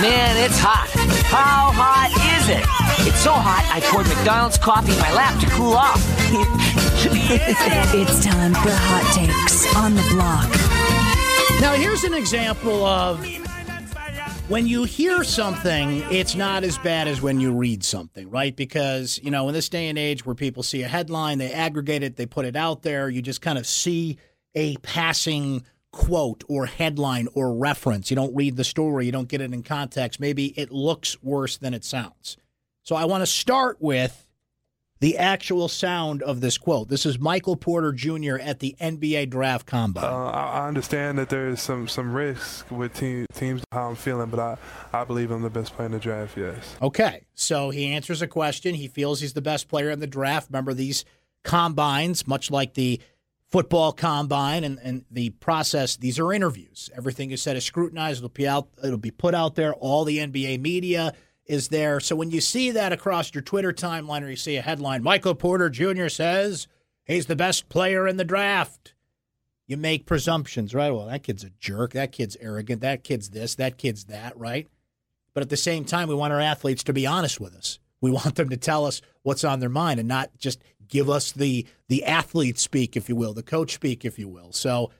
Man, 0.00 0.36
it's 0.44 0.58
hot. 0.58 0.88
How 1.26 1.72
hot 1.74 2.10
is 2.38 2.48
it? 2.48 2.64
It's 3.08 3.20
so 3.20 3.32
hot, 3.32 3.66
I 3.72 3.80
poured 3.80 4.06
McDonald's 4.06 4.56
coffee 4.58 4.92
in 4.92 4.98
my 4.98 5.12
lap 5.12 5.40
to 5.40 5.46
cool 5.50 5.72
off. 5.72 6.00
it's 7.00 8.24
time 8.24 8.54
for 8.54 8.70
hot 8.70 9.12
takes 9.12 9.66
on 9.74 9.94
the 9.94 10.02
block. 10.12 10.48
Now, 11.60 11.72
here's 11.72 12.04
an 12.04 12.14
example 12.14 12.86
of 12.86 13.26
when 14.48 14.66
you 14.66 14.84
hear 14.84 15.22
something, 15.24 16.02
it's 16.10 16.34
not 16.34 16.64
as 16.64 16.78
bad 16.78 17.06
as 17.06 17.20
when 17.20 17.38
you 17.38 17.52
read 17.52 17.84
something, 17.84 18.30
right? 18.30 18.56
Because, 18.56 19.20
you 19.22 19.30
know, 19.30 19.46
in 19.48 19.54
this 19.54 19.68
day 19.68 19.88
and 19.88 19.98
age 19.98 20.24
where 20.24 20.34
people 20.34 20.62
see 20.62 20.82
a 20.82 20.88
headline, 20.88 21.36
they 21.36 21.52
aggregate 21.52 22.02
it, 22.02 22.16
they 22.16 22.24
put 22.24 22.46
it 22.46 22.56
out 22.56 22.80
there, 22.80 23.10
you 23.10 23.20
just 23.20 23.42
kind 23.42 23.58
of 23.58 23.66
see 23.66 24.16
a 24.54 24.76
passing 24.78 25.64
quote 25.92 26.44
or 26.48 26.64
headline 26.64 27.28
or 27.34 27.54
reference. 27.54 28.10
You 28.10 28.16
don't 28.16 28.34
read 28.34 28.56
the 28.56 28.64
story, 28.64 29.04
you 29.04 29.12
don't 29.12 29.28
get 29.28 29.42
it 29.42 29.52
in 29.52 29.62
context. 29.62 30.18
Maybe 30.18 30.58
it 30.58 30.72
looks 30.72 31.22
worse 31.22 31.58
than 31.58 31.74
it 31.74 31.84
sounds. 31.84 32.38
So 32.82 32.96
I 32.96 33.04
want 33.04 33.20
to 33.20 33.26
start 33.26 33.76
with 33.80 34.27
the 35.00 35.16
actual 35.16 35.68
sound 35.68 36.22
of 36.22 36.40
this 36.40 36.58
quote. 36.58 36.88
This 36.88 37.06
is 37.06 37.18
Michael 37.18 37.56
Porter 37.56 37.92
Jr. 37.92 38.36
at 38.38 38.58
the 38.58 38.76
NBA 38.80 39.30
Draft 39.30 39.66
Combine. 39.66 40.04
Uh, 40.04 40.30
I 40.30 40.66
understand 40.66 41.18
that 41.18 41.28
there 41.28 41.48
is 41.48 41.60
some 41.62 41.88
some 41.88 42.12
risk 42.12 42.70
with 42.70 42.94
team, 42.94 43.26
teams 43.32 43.62
how 43.72 43.90
I'm 43.90 43.96
feeling, 43.96 44.30
but 44.30 44.40
I, 44.40 44.56
I 44.92 45.04
believe 45.04 45.30
I'm 45.30 45.42
the 45.42 45.50
best 45.50 45.74
player 45.74 45.86
in 45.86 45.92
the 45.92 45.98
draft. 45.98 46.36
Yes. 46.36 46.76
Okay, 46.82 47.26
so 47.34 47.70
he 47.70 47.86
answers 47.86 48.22
a 48.22 48.26
question. 48.26 48.74
He 48.74 48.88
feels 48.88 49.20
he's 49.20 49.34
the 49.34 49.42
best 49.42 49.68
player 49.68 49.90
in 49.90 50.00
the 50.00 50.06
draft. 50.06 50.48
Remember 50.50 50.74
these 50.74 51.04
combines, 51.44 52.26
much 52.26 52.50
like 52.50 52.74
the 52.74 53.00
football 53.46 53.92
combine 53.92 54.64
and, 54.64 54.78
and 54.82 55.04
the 55.10 55.30
process. 55.30 55.96
These 55.96 56.18
are 56.18 56.32
interviews. 56.32 56.90
Everything 56.96 57.30
is 57.30 57.40
said 57.40 57.56
is 57.56 57.64
scrutinized. 57.64 58.18
It'll 58.18 58.28
be 58.28 58.48
out. 58.48 58.68
It'll 58.82 58.98
be 58.98 59.10
put 59.10 59.34
out 59.34 59.54
there. 59.54 59.74
All 59.74 60.04
the 60.04 60.18
NBA 60.18 60.60
media 60.60 61.14
is 61.48 61.68
there. 61.68 61.98
So 61.98 62.14
when 62.14 62.30
you 62.30 62.40
see 62.40 62.70
that 62.72 62.92
across 62.92 63.34
your 63.34 63.42
Twitter 63.42 63.72
timeline 63.72 64.22
or 64.22 64.30
you 64.30 64.36
see 64.36 64.56
a 64.56 64.62
headline, 64.62 65.02
Michael 65.02 65.34
Porter 65.34 65.70
Jr. 65.70 66.08
says 66.08 66.68
he's 67.04 67.26
the 67.26 67.36
best 67.36 67.68
player 67.68 68.06
in 68.06 68.18
the 68.18 68.24
draft, 68.24 68.94
you 69.66 69.76
make 69.76 70.06
presumptions, 70.06 70.74
right? 70.74 70.90
Well, 70.90 71.06
that 71.06 71.22
kid's 71.22 71.44
a 71.44 71.50
jerk. 71.58 71.92
That 71.92 72.12
kid's 72.12 72.36
arrogant. 72.40 72.82
That 72.82 73.02
kid's 73.02 73.30
this. 73.30 73.54
That 73.54 73.78
kid's 73.78 74.04
that, 74.04 74.38
right? 74.38 74.68
But 75.34 75.42
at 75.42 75.50
the 75.50 75.56
same 75.56 75.84
time, 75.84 76.08
we 76.08 76.14
want 76.14 76.32
our 76.32 76.40
athletes 76.40 76.84
to 76.84 76.92
be 76.92 77.06
honest 77.06 77.40
with 77.40 77.54
us. 77.54 77.78
We 78.00 78.10
want 78.10 78.36
them 78.36 78.48
to 78.50 78.56
tell 78.56 78.84
us 78.86 79.00
what's 79.22 79.44
on 79.44 79.60
their 79.60 79.68
mind 79.68 80.00
and 80.00 80.08
not 80.08 80.30
just 80.38 80.62
give 80.88 81.10
us 81.10 81.32
the 81.32 81.66
the 81.88 82.04
athlete 82.04 82.58
speak, 82.58 82.96
if 82.96 83.08
you 83.08 83.16
will, 83.16 83.34
the 83.34 83.42
coach 83.42 83.74
speak, 83.74 84.04
if 84.04 84.18
you 84.18 84.28
will. 84.28 84.52
So 84.52 84.90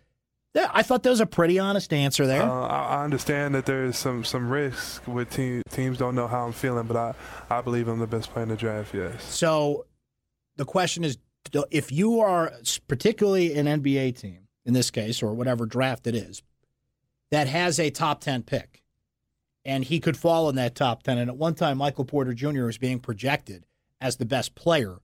yeah, 0.54 0.70
I 0.72 0.82
thought 0.82 1.02
that 1.02 1.11
was 1.11 1.20
a 1.20 1.26
pretty 1.26 1.58
honest 1.58 1.92
answer 1.92 2.26
there. 2.26 2.42
Uh, 2.42 2.66
I 2.66 3.04
understand 3.04 3.54
that 3.54 3.66
there 3.66 3.84
is 3.84 3.98
some, 3.98 4.24
some 4.24 4.48
risk 4.50 5.06
with 5.06 5.30
team, 5.30 5.62
teams 5.70 5.98
don't 5.98 6.14
know 6.14 6.26
how 6.26 6.46
I'm 6.46 6.52
feeling, 6.52 6.87
but 6.87 6.96
I, 6.96 7.14
I 7.50 7.61
believe 7.61 7.88
I'm 7.88 7.98
the 7.98 8.06
best 8.06 8.30
player 8.30 8.44
in 8.44 8.48
the 8.48 8.56
draft, 8.56 8.94
yes. 8.94 9.22
So 9.22 9.87
the 10.56 10.64
question 10.64 11.04
is 11.04 11.18
if 11.70 11.92
you 11.92 12.20
are 12.20 12.52
particularly 12.88 13.54
an 13.58 13.66
NBA 13.66 14.18
team, 14.18 14.48
in 14.64 14.74
this 14.74 14.90
case, 14.90 15.22
or 15.22 15.32
whatever 15.32 15.64
draft 15.66 16.06
it 16.06 16.14
is, 16.14 16.42
that 17.30 17.46
has 17.46 17.78
a 17.78 17.90
top 17.90 18.20
10 18.20 18.42
pick, 18.42 18.82
and 19.64 19.84
he 19.84 20.00
could 20.00 20.16
fall 20.16 20.48
in 20.48 20.56
that 20.56 20.74
top 20.74 21.02
10. 21.02 21.18
And 21.18 21.30
at 21.30 21.37
one 21.37 21.54
time, 21.54 21.78
Michael 21.78 22.04
Porter 22.04 22.34
Jr. 22.34 22.64
was 22.64 22.78
being 22.78 23.00
projected 23.00 23.64
as 24.00 24.16
the 24.16 24.26
best 24.26 24.54
player 24.54 24.98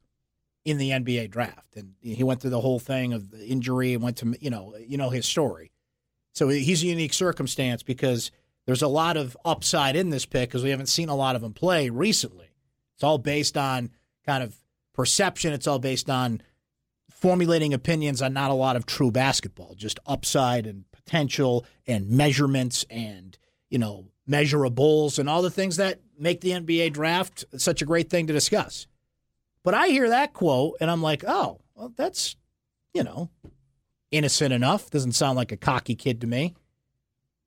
in 0.64 0.78
the 0.78 0.90
NBA 0.90 1.30
draft, 1.30 1.76
and 1.76 1.94
he 2.00 2.24
went 2.24 2.40
through 2.40 2.50
the 2.50 2.60
whole 2.60 2.78
thing 2.78 3.12
of 3.12 3.30
the 3.30 3.46
injury 3.46 3.92
and 3.92 4.02
went 4.02 4.16
to 4.18 4.34
you 4.40 4.50
know 4.50 4.74
you 4.78 4.96
know 4.96 5.10
his 5.10 5.26
story. 5.26 5.70
So 6.32 6.48
he's 6.48 6.82
a 6.82 6.86
unique 6.86 7.12
circumstance 7.12 7.82
because 7.82 8.30
there's 8.66 8.82
a 8.82 8.88
lot 8.88 9.16
of 9.16 9.36
upside 9.44 9.94
in 9.94 10.10
this 10.10 10.26
pick 10.26 10.48
because 10.48 10.64
we 10.64 10.70
haven't 10.70 10.86
seen 10.86 11.08
a 11.08 11.14
lot 11.14 11.36
of 11.36 11.42
him 11.42 11.52
play 11.52 11.90
recently. 11.90 12.50
It's 12.94 13.04
all 13.04 13.18
based 13.18 13.56
on 13.56 13.90
kind 14.26 14.42
of 14.42 14.56
perception. 14.94 15.52
It's 15.52 15.66
all 15.66 15.78
based 15.78 16.08
on 16.08 16.40
formulating 17.10 17.74
opinions 17.74 18.22
on 18.22 18.32
not 18.32 18.50
a 18.50 18.54
lot 18.54 18.76
of 18.76 18.86
true 18.86 19.10
basketball, 19.10 19.74
just 19.74 19.98
upside 20.06 20.66
and 20.66 20.84
potential 20.92 21.66
and 21.86 22.08
measurements 22.08 22.84
and 22.88 23.36
you 23.68 23.78
know 23.78 24.06
measurables 24.28 25.18
and 25.18 25.28
all 25.28 25.42
the 25.42 25.50
things 25.50 25.76
that 25.76 26.00
make 26.18 26.40
the 26.40 26.50
NBA 26.50 26.92
draft 26.94 27.44
such 27.58 27.82
a 27.82 27.84
great 27.84 28.08
thing 28.08 28.26
to 28.26 28.32
discuss. 28.32 28.86
But 29.64 29.74
I 29.74 29.88
hear 29.88 30.10
that 30.10 30.32
quote 30.34 30.76
and 30.80 30.90
I'm 30.90 31.02
like, 31.02 31.24
oh, 31.26 31.60
well, 31.74 31.92
that's, 31.96 32.36
you 32.92 33.02
know, 33.02 33.30
innocent 34.10 34.52
enough. 34.52 34.90
Doesn't 34.90 35.12
sound 35.12 35.36
like 35.36 35.50
a 35.50 35.56
cocky 35.56 35.96
kid 35.96 36.20
to 36.20 36.26
me. 36.26 36.54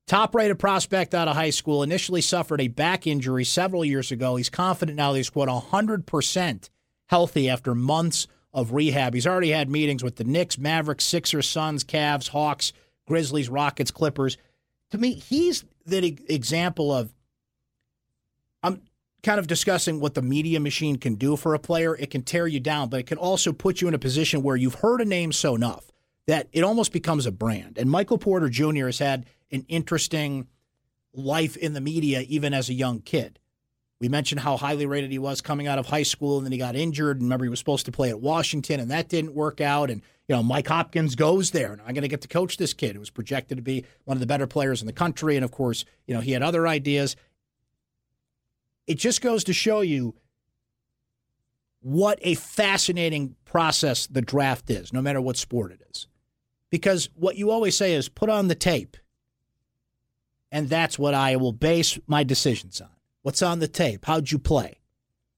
Top 0.06 0.34
rated 0.34 0.58
prospect 0.58 1.14
out 1.14 1.28
of 1.28 1.36
high 1.36 1.50
school, 1.50 1.82
initially 1.82 2.22
suffered 2.22 2.60
a 2.60 2.68
back 2.68 3.06
injury 3.06 3.44
several 3.44 3.84
years 3.84 4.10
ago. 4.10 4.36
He's 4.36 4.48
confident 4.48 4.96
now 4.96 5.12
that 5.12 5.18
he's, 5.18 5.30
quote, 5.30 5.48
100% 5.48 6.70
healthy 7.06 7.50
after 7.50 7.74
months 7.74 8.26
of 8.52 8.72
rehab. 8.72 9.12
He's 9.12 9.26
already 9.26 9.50
had 9.50 9.68
meetings 9.68 10.02
with 10.02 10.16
the 10.16 10.24
Knicks, 10.24 10.58
Mavericks, 10.58 11.04
Sixers, 11.04 11.46
Suns, 11.46 11.84
Cavs, 11.84 12.28
Hawks, 12.28 12.72
Grizzlies, 13.06 13.50
Rockets, 13.50 13.90
Clippers. 13.90 14.38
To 14.92 14.98
me, 14.98 15.12
he's 15.12 15.64
the 15.84 16.18
example 16.28 16.90
of 16.90 17.12
kind 19.22 19.38
of 19.38 19.46
discussing 19.46 20.00
what 20.00 20.14
the 20.14 20.22
media 20.22 20.60
machine 20.60 20.96
can 20.96 21.14
do 21.14 21.36
for 21.36 21.54
a 21.54 21.58
player. 21.58 21.96
It 21.96 22.10
can 22.10 22.22
tear 22.22 22.46
you 22.46 22.60
down, 22.60 22.88
but 22.88 23.00
it 23.00 23.06
can 23.06 23.18
also 23.18 23.52
put 23.52 23.80
you 23.80 23.88
in 23.88 23.94
a 23.94 23.98
position 23.98 24.42
where 24.42 24.56
you've 24.56 24.76
heard 24.76 25.00
a 25.00 25.04
name 25.04 25.32
so 25.32 25.54
enough 25.54 25.90
that 26.26 26.48
it 26.52 26.62
almost 26.62 26.92
becomes 26.92 27.26
a 27.26 27.32
brand. 27.32 27.78
And 27.78 27.90
Michael 27.90 28.18
Porter 28.18 28.48
Jr. 28.48 28.86
has 28.86 28.98
had 28.98 29.26
an 29.50 29.64
interesting 29.68 30.46
life 31.12 31.56
in 31.56 31.72
the 31.72 31.80
media 31.80 32.20
even 32.28 32.54
as 32.54 32.68
a 32.68 32.74
young 32.74 33.00
kid. 33.00 33.38
We 34.00 34.08
mentioned 34.08 34.42
how 34.42 34.56
highly 34.56 34.86
rated 34.86 35.10
he 35.10 35.18
was 35.18 35.40
coming 35.40 35.66
out 35.66 35.78
of 35.78 35.86
high 35.86 36.04
school, 36.04 36.36
and 36.36 36.46
then 36.46 36.52
he 36.52 36.58
got 36.58 36.76
injured. 36.76 37.16
And 37.16 37.24
remember, 37.24 37.44
he 37.44 37.48
was 37.48 37.58
supposed 37.58 37.86
to 37.86 37.92
play 37.92 38.10
at 38.10 38.20
Washington, 38.20 38.78
and 38.78 38.90
that 38.92 39.08
didn't 39.08 39.34
work 39.34 39.60
out. 39.60 39.90
And 39.90 40.02
you 40.28 40.36
know, 40.36 40.42
Mike 40.42 40.68
Hopkins 40.68 41.16
goes 41.16 41.50
there, 41.50 41.72
and 41.72 41.80
I'm 41.80 41.94
going 41.94 42.02
to 42.02 42.08
get 42.08 42.20
to 42.20 42.28
coach 42.28 42.58
this 42.58 42.74
kid 42.74 42.92
who 42.92 43.00
was 43.00 43.10
projected 43.10 43.56
to 43.58 43.62
be 43.62 43.84
one 44.04 44.16
of 44.16 44.20
the 44.20 44.26
better 44.26 44.46
players 44.46 44.80
in 44.80 44.86
the 44.86 44.92
country. 44.92 45.34
And 45.34 45.44
of 45.44 45.50
course, 45.50 45.84
you 46.06 46.14
know, 46.14 46.20
he 46.20 46.32
had 46.32 46.42
other 46.42 46.68
ideas 46.68 47.16
it 48.88 48.98
just 48.98 49.20
goes 49.20 49.44
to 49.44 49.52
show 49.52 49.82
you 49.82 50.14
what 51.80 52.18
a 52.22 52.34
fascinating 52.34 53.36
process 53.44 54.06
the 54.06 54.22
draft 54.22 54.70
is, 54.70 54.92
no 54.92 55.02
matter 55.02 55.20
what 55.20 55.36
sport 55.36 55.70
it 55.70 55.82
is. 55.90 56.08
Because 56.70 57.08
what 57.14 57.36
you 57.36 57.50
always 57.50 57.76
say 57.76 57.94
is 57.94 58.08
put 58.08 58.30
on 58.30 58.48
the 58.48 58.54
tape. 58.54 58.96
And 60.50 60.68
that's 60.68 60.98
what 60.98 61.14
I 61.14 61.36
will 61.36 61.52
base 61.52 61.98
my 62.06 62.24
decisions 62.24 62.80
on. 62.80 62.88
What's 63.22 63.42
on 63.42 63.58
the 63.58 63.68
tape? 63.68 64.06
How'd 64.06 64.30
you 64.30 64.38
play? 64.38 64.80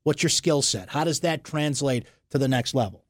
What's 0.04 0.22
your 0.22 0.30
skill 0.30 0.62
set? 0.62 0.90
How 0.90 1.02
does 1.02 1.20
that 1.20 1.42
translate 1.42 2.06
to 2.30 2.38
the 2.38 2.48
next 2.48 2.72
level? 2.72 3.04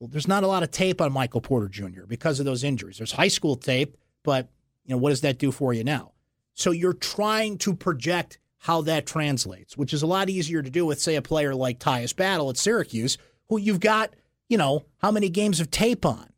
Well, 0.00 0.08
there's 0.08 0.28
not 0.28 0.42
a 0.42 0.48
lot 0.48 0.64
of 0.64 0.72
tape 0.72 1.00
on 1.00 1.12
Michael 1.12 1.40
Porter 1.40 1.68
Jr. 1.68 2.06
because 2.08 2.40
of 2.40 2.46
those 2.46 2.64
injuries. 2.64 2.98
There's 2.98 3.12
high 3.12 3.28
school 3.28 3.54
tape, 3.54 3.96
but 4.24 4.48
you 4.84 4.92
know 4.92 4.98
what 4.98 5.10
does 5.10 5.20
that 5.20 5.38
do 5.38 5.52
for 5.52 5.72
you 5.72 5.84
now? 5.84 6.10
So 6.54 6.72
you're 6.72 6.92
trying 6.92 7.58
to 7.58 7.74
project 7.74 8.38
how 8.62 8.80
that 8.80 9.06
translates, 9.06 9.76
which 9.76 9.92
is 9.92 10.02
a 10.02 10.06
lot 10.06 10.30
easier 10.30 10.62
to 10.62 10.70
do 10.70 10.86
with, 10.86 11.00
say, 11.00 11.16
a 11.16 11.22
player 11.22 11.52
like 11.52 11.80
Tyus 11.80 12.14
Battle 12.14 12.48
at 12.48 12.56
Syracuse, 12.56 13.18
who 13.48 13.58
you've 13.58 13.80
got, 13.80 14.14
you 14.48 14.56
know, 14.56 14.84
how 14.98 15.10
many 15.10 15.28
games 15.28 15.58
of 15.58 15.68
tape 15.68 16.06
on. 16.06 16.28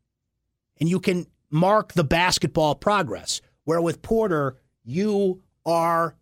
And 0.79 0.89
you 0.89 0.99
can 0.99 1.27
mark 1.51 1.93
the 1.93 2.03
basketball 2.03 2.73
progress. 2.73 3.41
Where 3.63 3.79
with 3.79 4.01
Porter, 4.01 4.57
you 4.83 5.43
are 5.67 6.15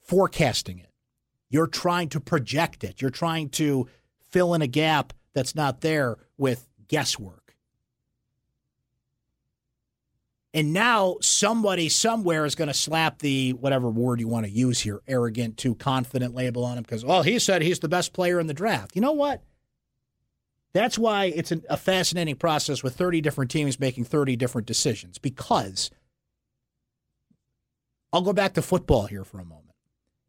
forecasting 0.00 0.80
it. 0.80 0.90
You're 1.48 1.68
trying 1.68 2.08
to 2.08 2.20
project 2.20 2.82
it. 2.82 3.00
You're 3.00 3.10
trying 3.10 3.50
to 3.50 3.86
fill 4.30 4.52
in 4.52 4.62
a 4.62 4.66
gap 4.66 5.12
that's 5.32 5.54
not 5.54 5.80
there 5.80 6.16
with 6.36 6.68
guesswork. 6.88 7.47
And 10.54 10.72
now 10.72 11.16
somebody 11.20 11.88
somewhere 11.90 12.46
is 12.46 12.54
going 12.54 12.68
to 12.68 12.74
slap 12.74 13.18
the 13.18 13.52
whatever 13.52 13.90
word 13.90 14.18
you 14.18 14.28
want 14.28 14.46
to 14.46 14.52
use 14.52 14.80
here, 14.80 15.00
arrogant, 15.06 15.58
too 15.58 15.74
confident 15.74 16.34
label 16.34 16.64
on 16.64 16.78
him 16.78 16.82
because, 16.82 17.04
well, 17.04 17.18
oh, 17.18 17.22
he 17.22 17.38
said 17.38 17.60
he's 17.60 17.80
the 17.80 17.88
best 17.88 18.14
player 18.14 18.40
in 18.40 18.46
the 18.46 18.54
draft. 18.54 18.96
You 18.96 19.02
know 19.02 19.12
what? 19.12 19.42
That's 20.72 20.98
why 20.98 21.26
it's 21.26 21.52
an, 21.52 21.64
a 21.68 21.76
fascinating 21.76 22.36
process 22.36 22.82
with 22.82 22.96
30 22.96 23.20
different 23.20 23.50
teams 23.50 23.78
making 23.78 24.04
30 24.04 24.36
different 24.36 24.66
decisions 24.66 25.18
because 25.18 25.90
I'll 28.12 28.22
go 28.22 28.32
back 28.32 28.54
to 28.54 28.62
football 28.62 29.06
here 29.06 29.24
for 29.24 29.38
a 29.38 29.44
moment 29.44 29.74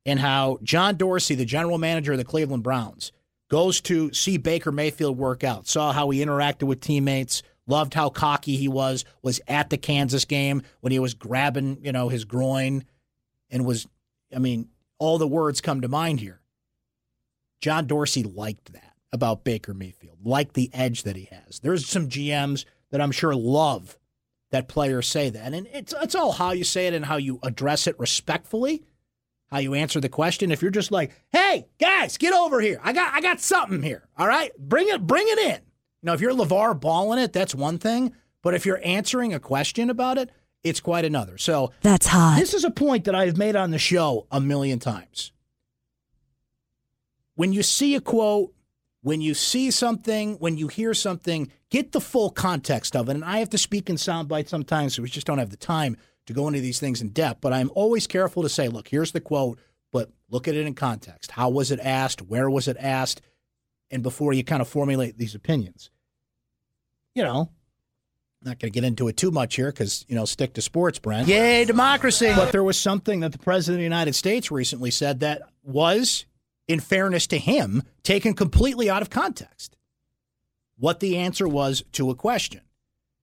and 0.05 0.19
how 0.19 0.59
John 0.63 0.95
Dorsey, 0.95 1.35
the 1.35 1.45
general 1.45 1.77
manager 1.77 2.13
of 2.13 2.17
the 2.17 2.25
Cleveland 2.25 2.63
Browns, 2.63 3.11
goes 3.49 3.81
to 3.81 4.13
see 4.13 4.37
Baker 4.37 4.71
Mayfield 4.71 5.17
work 5.17 5.43
out, 5.43 5.67
saw 5.67 5.91
how 5.91 6.09
he 6.09 6.23
interacted 6.23 6.63
with 6.63 6.81
teammates, 6.81 7.41
loved 7.69 7.93
how 7.93 8.09
cocky 8.09 8.57
he 8.57 8.67
was, 8.67 9.05
was 9.21 9.39
at 9.47 9.69
the 9.69 9.77
Kansas 9.77 10.25
game 10.25 10.61
when 10.81 10.91
he 10.91 10.99
was 10.99 11.13
grabbing, 11.13 11.79
you 11.81 11.91
know, 11.91 12.09
his 12.09 12.25
groin 12.25 12.83
and 13.49 13.65
was, 13.65 13.87
I 14.35 14.39
mean, 14.39 14.69
all 14.97 15.17
the 15.17 15.27
words 15.27 15.61
come 15.61 15.81
to 15.81 15.87
mind 15.87 16.19
here. 16.19 16.41
John 17.61 17.87
Dorsey 17.87 18.23
liked 18.23 18.73
that 18.73 18.93
about 19.11 19.43
Baker 19.43 19.73
Mayfield, 19.73 20.17
liked 20.23 20.53
the 20.53 20.69
edge 20.73 21.03
that 21.03 21.15
he 21.15 21.29
has. 21.31 21.59
There's 21.59 21.85
some 21.85 22.09
GMs 22.09 22.65
that 22.91 23.01
I'm 23.01 23.11
sure 23.11 23.35
love 23.35 23.97
that 24.51 24.67
players 24.67 25.07
say 25.07 25.29
that. 25.29 25.53
And 25.53 25.67
it's, 25.73 25.93
it's 26.01 26.15
all 26.15 26.33
how 26.33 26.51
you 26.51 26.63
say 26.63 26.87
it 26.87 26.93
and 26.93 27.05
how 27.05 27.17
you 27.17 27.39
address 27.43 27.87
it 27.87 27.99
respectfully 27.99 28.83
how 29.49 29.57
you 29.57 29.73
answer 29.73 29.99
the 29.99 30.09
question. 30.09 30.51
If 30.51 30.61
you're 30.61 30.71
just 30.71 30.91
like, 30.91 31.11
"Hey 31.31 31.67
guys, 31.79 32.17
get 32.17 32.33
over 32.33 32.61
here. 32.61 32.79
I 32.83 32.93
got 32.93 33.13
I 33.13 33.21
got 33.21 33.39
something 33.39 33.81
here. 33.81 34.07
All 34.17 34.27
right, 34.27 34.51
bring 34.57 34.87
it 34.87 35.05
bring 35.05 35.27
it 35.27 35.39
in." 35.39 35.59
You 36.01 36.07
know, 36.07 36.13
if 36.13 36.21
you're 36.21 36.33
LaVar 36.33 36.79
balling 36.79 37.19
it, 37.19 37.33
that's 37.33 37.53
one 37.53 37.77
thing. 37.77 38.13
But 38.41 38.53
if 38.53 38.65
you're 38.65 38.81
answering 38.83 39.33
a 39.33 39.39
question 39.39 39.89
about 39.89 40.17
it, 40.17 40.29
it's 40.63 40.79
quite 40.79 41.05
another. 41.05 41.37
So 41.37 41.71
that's 41.81 42.07
hot. 42.07 42.37
This 42.39 42.53
is 42.53 42.63
a 42.63 42.71
point 42.71 43.05
that 43.05 43.15
I've 43.15 43.37
made 43.37 43.55
on 43.55 43.71
the 43.71 43.79
show 43.79 44.27
a 44.31 44.39
million 44.39 44.79
times. 44.79 45.31
When 47.35 47.53
you 47.53 47.63
see 47.63 47.95
a 47.95 48.01
quote, 48.01 48.53
when 49.01 49.21
you 49.21 49.33
see 49.33 49.71
something, 49.71 50.35
when 50.35 50.57
you 50.57 50.67
hear 50.67 50.93
something, 50.93 51.51
get 51.69 51.93
the 51.93 52.01
full 52.01 52.29
context 52.29 52.95
of 52.95 53.07
it. 53.07 53.15
And 53.15 53.23
I 53.23 53.39
have 53.39 53.49
to 53.51 53.57
speak 53.57 53.89
in 53.89 53.97
sound 53.97 54.27
bites 54.27 54.51
sometimes, 54.51 54.95
so 54.95 55.01
we 55.01 55.09
just 55.09 55.25
don't 55.25 55.37
have 55.37 55.49
the 55.49 55.57
time 55.57 55.95
to 56.25 56.33
go 56.33 56.47
into 56.47 56.59
these 56.59 56.79
things 56.79 57.01
in 57.01 57.09
depth, 57.09 57.41
but 57.41 57.53
I'm 57.53 57.71
always 57.73 58.05
careful 58.05 58.43
to 58.43 58.49
say, 58.49 58.67
look, 58.67 58.89
here's 58.89 59.13
the 59.13 59.21
quote, 59.21 59.57
but 59.91 60.11
look 60.29 60.47
at 60.47 60.53
it 60.55 60.67
in 60.67 60.75
context. 60.75 61.31
How 61.31 61.49
was 61.49 61.71
it 61.71 61.79
asked? 61.79 62.21
Where 62.21 62.49
was 62.49 62.67
it 62.67 62.77
asked? 62.77 63.21
And 63.91 64.03
before 64.03 64.33
you 64.33 64.43
kind 64.43 64.61
of 64.61 64.67
formulate 64.67 65.17
these 65.17 65.35
opinions. 65.35 65.89
You 67.15 67.23
know, 67.23 67.49
not 68.43 68.59
going 68.59 68.71
to 68.71 68.79
get 68.79 68.85
into 68.85 69.07
it 69.07 69.17
too 69.17 69.31
much 69.31 69.55
here 69.55 69.71
because, 69.71 70.05
you 70.07 70.15
know, 70.15 70.25
stick 70.25 70.53
to 70.53 70.61
sports, 70.61 70.99
Brent. 70.99 71.27
Yay, 71.27 71.65
democracy. 71.65 72.31
But 72.35 72.51
there 72.51 72.63
was 72.63 72.77
something 72.77 73.19
that 73.21 73.31
the 73.31 73.39
President 73.39 73.75
of 73.75 73.79
the 73.79 73.83
United 73.83 74.13
States 74.13 74.51
recently 74.51 74.91
said 74.91 75.19
that 75.19 75.41
was, 75.63 76.25
in 76.67 76.79
fairness 76.79 77.27
to 77.27 77.37
him, 77.37 77.83
taken 78.03 78.33
completely 78.33 78.89
out 78.89 79.01
of 79.01 79.09
context. 79.09 79.75
What 80.77 81.01
the 81.01 81.17
answer 81.17 81.47
was 81.47 81.83
to 81.93 82.09
a 82.09 82.15
question 82.15 82.61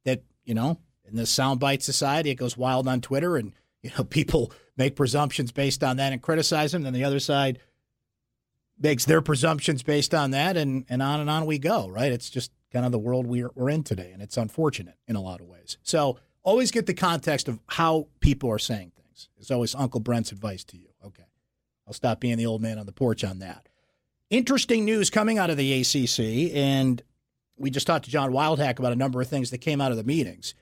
that, 0.04 0.22
you 0.44 0.52
know, 0.52 0.80
in 1.08 1.16
the 1.16 1.22
soundbite 1.22 1.82
society, 1.82 2.30
it 2.30 2.34
goes 2.34 2.56
wild 2.56 2.88
on 2.88 3.00
Twitter, 3.00 3.36
and 3.36 3.52
you 3.82 3.90
know 3.96 4.04
people 4.10 4.52
make 4.76 4.96
presumptions 4.96 5.52
based 5.52 5.82
on 5.82 5.96
that 5.96 6.12
and 6.12 6.20
criticize 6.20 6.72
them. 6.72 6.82
Then 6.82 6.92
the 6.92 7.04
other 7.04 7.20
side 7.20 7.58
makes 8.78 9.04
their 9.04 9.20
presumptions 9.20 9.82
based 9.82 10.14
on 10.14 10.32
that, 10.32 10.56
and 10.56 10.84
and 10.88 11.02
on 11.02 11.20
and 11.20 11.30
on 11.30 11.46
we 11.46 11.58
go. 11.58 11.88
Right? 11.88 12.12
It's 12.12 12.30
just 12.30 12.52
kind 12.72 12.84
of 12.86 12.92
the 12.92 12.98
world 12.98 13.26
we're 13.26 13.50
we're 13.54 13.70
in 13.70 13.82
today, 13.82 14.10
and 14.12 14.22
it's 14.22 14.36
unfortunate 14.36 14.96
in 15.06 15.16
a 15.16 15.20
lot 15.20 15.40
of 15.40 15.46
ways. 15.46 15.78
So 15.82 16.18
always 16.42 16.70
get 16.70 16.86
the 16.86 16.94
context 16.94 17.48
of 17.48 17.60
how 17.68 18.08
people 18.20 18.50
are 18.50 18.58
saying 18.58 18.92
things. 18.96 19.28
It's 19.38 19.50
always 19.50 19.74
Uncle 19.74 20.00
Brent's 20.00 20.32
advice 20.32 20.64
to 20.64 20.76
you. 20.76 20.88
Okay, 21.04 21.26
I'll 21.86 21.94
stop 21.94 22.20
being 22.20 22.36
the 22.36 22.46
old 22.46 22.62
man 22.62 22.78
on 22.78 22.86
the 22.86 22.92
porch 22.92 23.24
on 23.24 23.38
that. 23.40 23.68
Interesting 24.28 24.84
news 24.84 25.08
coming 25.10 25.38
out 25.38 25.50
of 25.50 25.56
the 25.56 25.80
ACC, 25.80 26.54
and 26.54 27.02
we 27.56 27.70
just 27.70 27.86
talked 27.86 28.04
to 28.06 28.10
John 28.10 28.32
Wildhack 28.32 28.78
about 28.78 28.92
a 28.92 28.96
number 28.96 29.20
of 29.20 29.28
things 29.28 29.50
that 29.50 29.58
came 29.58 29.80
out 29.80 29.92
of 29.92 29.96
the 29.96 30.04
meetings. 30.04 30.54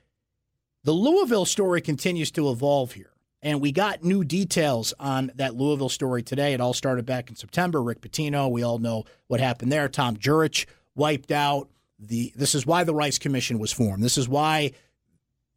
The 0.83 0.91
Louisville 0.91 1.45
story 1.45 1.81
continues 1.81 2.29
to 2.31 2.51
evolve 2.51 2.91
here. 2.91 3.14
And 3.45 3.61
we 3.61 3.71
got 3.71 4.03
new 4.03 4.23
details 4.23 4.91
on 4.99 5.31
that 5.35 5.55
Louisville 5.55 5.87
story 5.87 6.23
today. 6.23 6.53
It 6.53 6.61
all 6.61 6.73
started 6.73 7.05
back 7.05 7.29
in 7.29 7.35
September. 7.35 7.81
Rick 7.81 8.01
Pitino, 8.01 8.49
we 8.49 8.63
all 8.63 8.79
know 8.79 9.03
what 9.27 9.39
happened 9.39 9.71
there. 9.71 9.87
Tom 9.87 10.17
Jurich 10.17 10.65
wiped 10.95 11.31
out 11.31 11.69
the. 11.99 12.33
This 12.35 12.55
is 12.55 12.65
why 12.65 12.83
the 12.83 12.95
Rice 12.95 13.19
Commission 13.19 13.59
was 13.59 13.71
formed. 13.71 14.03
This 14.03 14.17
is 14.17 14.27
why 14.27 14.71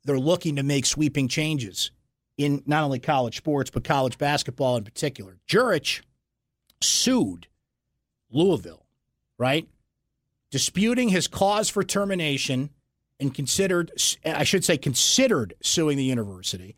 they're 0.05 0.18
looking 0.18 0.57
to 0.57 0.62
make 0.62 0.85
sweeping 0.85 1.29
changes 1.29 1.90
in 2.37 2.62
not 2.66 2.85
only 2.85 2.98
college 2.98 3.38
sports 3.38 3.70
but 3.70 3.85
college 3.85 4.18
basketball 4.18 4.77
in 4.77 4.85
particular. 4.85 5.38
Jurich 5.46 6.03
sued 6.83 7.46
Louisville, 8.31 8.85
right, 9.38 9.66
disputing 10.51 11.09
his 11.09 11.27
cause 11.27 11.70
for 11.70 11.83
termination 11.83 12.68
and 13.18 13.33
considered, 13.33 13.90
I 14.27 14.44
should 14.44 14.62
say, 14.62 14.77
considered 14.77 15.55
suing 15.62 15.96
the 15.96 16.05
university. 16.05 16.77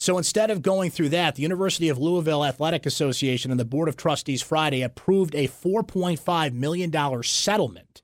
So 0.00 0.16
instead 0.16 0.50
of 0.50 0.62
going 0.62 0.90
through 0.90 1.10
that, 1.10 1.34
the 1.34 1.42
University 1.42 1.88
of 1.88 1.98
Louisville 1.98 2.44
Athletic 2.44 2.86
Association 2.86 3.50
and 3.50 3.60
the 3.60 3.66
Board 3.66 3.88
of 3.88 3.96
Trustees 3.96 4.40
Friday 4.40 4.82
approved 4.82 5.34
a 5.34 5.46
$4.5 5.46 6.52
million 6.54 7.22
settlement 7.22 8.02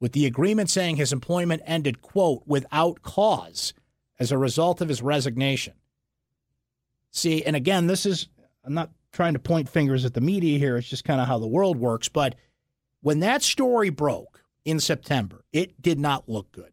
with 0.00 0.12
the 0.12 0.26
agreement 0.26 0.70
saying 0.70 0.96
his 0.96 1.12
employment 1.12 1.62
ended, 1.66 2.00
quote, 2.02 2.42
without 2.46 3.02
cause 3.02 3.74
as 4.18 4.32
a 4.32 4.38
result 4.38 4.80
of 4.80 4.88
his 4.88 5.02
resignation. 5.02 5.74
See, 7.10 7.44
and 7.44 7.54
again, 7.54 7.86
this 7.86 8.06
is, 8.06 8.28
I'm 8.64 8.74
not 8.74 8.90
trying 9.12 9.34
to 9.34 9.38
point 9.38 9.68
fingers 9.68 10.06
at 10.06 10.14
the 10.14 10.20
media 10.22 10.58
here, 10.58 10.78
it's 10.78 10.88
just 10.88 11.04
kind 11.04 11.20
of 11.20 11.28
how 11.28 11.38
the 11.38 11.46
world 11.46 11.76
works. 11.76 12.08
But 12.08 12.36
when 13.02 13.20
that 13.20 13.42
story 13.42 13.90
broke, 13.90 14.42
in 14.64 14.80
September. 14.80 15.44
It 15.52 15.80
did 15.80 15.98
not 15.98 16.28
look 16.28 16.52
good 16.52 16.72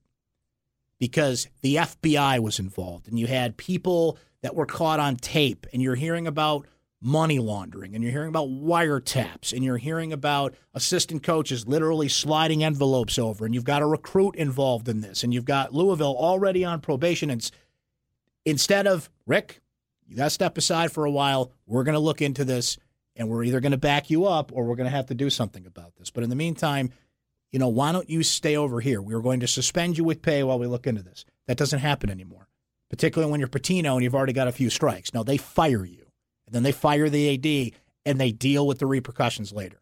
because 1.00 1.48
the 1.62 1.76
FBI 1.76 2.40
was 2.40 2.60
involved 2.60 3.08
and 3.08 3.18
you 3.18 3.28
had 3.28 3.58
people 3.58 4.18
that 4.42 4.56
were 4.56 4.66
caught 4.66 5.00
on 5.00 5.16
tape 5.16 5.66
and 5.74 5.82
you're 5.82 5.96
hearing 5.96 6.28
about 6.28 6.68
money 7.02 7.40
laundering 7.40 7.96
and 7.96 8.04
you're 8.04 8.12
hearing 8.12 8.28
about 8.28 8.50
wiretaps 8.50 9.54
and 9.54 9.64
you're 9.64 9.78
hearing 9.78 10.12
about 10.12 10.54
assistant 10.74 11.24
coaches 11.24 11.66
literally 11.66 12.10
sliding 12.10 12.64
envelopes 12.64 13.18
over 13.18 13.46
and 13.46 13.56
you've 13.56 13.64
got 13.64 13.82
a 13.82 13.86
recruit 13.86 14.36
involved 14.36 14.90
in 14.90 15.00
this 15.00 15.24
and 15.24 15.34
you've 15.34 15.46
got 15.46 15.74
Louisville 15.74 16.16
already 16.18 16.66
on 16.66 16.82
probation. 16.82 17.30
And 17.30 17.50
instead 18.46 18.86
of 18.86 19.10
Rick 19.26 19.62
you 20.10 20.16
got 20.16 20.26
to 20.26 20.30
step 20.32 20.58
aside 20.58 20.92
for 20.92 21.06
a 21.06 21.12
while. 21.12 21.52
We're 21.68 21.84
going 21.84 21.94
to 21.94 22.00
look 22.00 22.22
into 22.22 22.44
this 22.44 22.78
and 23.16 23.30
we're 23.30 23.44
either 23.44 23.60
going 23.60 23.74
to 23.74 23.78
back 23.78 24.10
you 24.10 24.26
up 24.26 24.52
or 24.54 24.66
we're 24.66 24.76
going 24.76 24.90
to 24.90 24.96
have 24.96 25.06
to 25.08 25.14
do 25.14 25.30
something 25.30 25.66
about 25.66 25.96
this. 25.98 26.10
But 26.10 26.24
in 26.24 26.30
the 26.30 26.36
meantime 26.36 26.92
you 27.52 27.60
know, 27.60 27.68
why 27.68 27.92
don't 27.92 28.10
you 28.10 28.24
stay 28.24 28.56
over 28.56 28.80
here? 28.80 29.02
We 29.02 29.14
are 29.14 29.22
going 29.22 29.40
to 29.40 29.48
suspend 29.48 29.98
you 29.98 30.04
with 30.04 30.22
pay 30.22 30.44
while 30.44 30.60
we 30.60 30.68
look 30.68 30.88
into 30.88 31.02
this. 31.02 31.26
That 31.48 31.58
doesn't 31.58 31.80
happen 31.80 32.10
anymore, 32.10 32.48
particularly 32.90 33.32
when 33.32 33.40
you're 33.40 33.50
Pitino 33.50 33.94
and 33.94 34.04
you've 34.04 34.16
already 34.16 34.34
got 34.34 34.48
a 34.48 34.54
few 34.54 34.70
strikes. 34.70 35.14
No, 35.14 35.24
they 35.24 35.38
fire 35.38 35.86
you. 35.86 36.06
And 36.46 36.56
then 36.56 36.64
they 36.64 36.72
fire 36.72 37.10
the 37.10 37.34
AD 37.34 37.74
and 38.06 38.20
they 38.20 38.32
deal 38.32 38.68
with 38.68 38.80
the 38.80 38.86
repercussions 38.86 39.52
later. 39.52 39.82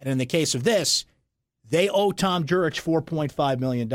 And 0.00 0.10
in 0.10 0.18
the 0.18 0.26
case 0.26 0.54
of 0.54 0.64
this, 0.64 1.04
they 1.68 1.88
owe 1.88 2.12
Tom 2.12 2.44
Jurich 2.46 2.74
$4.5 2.74 3.58
million. 3.58 3.90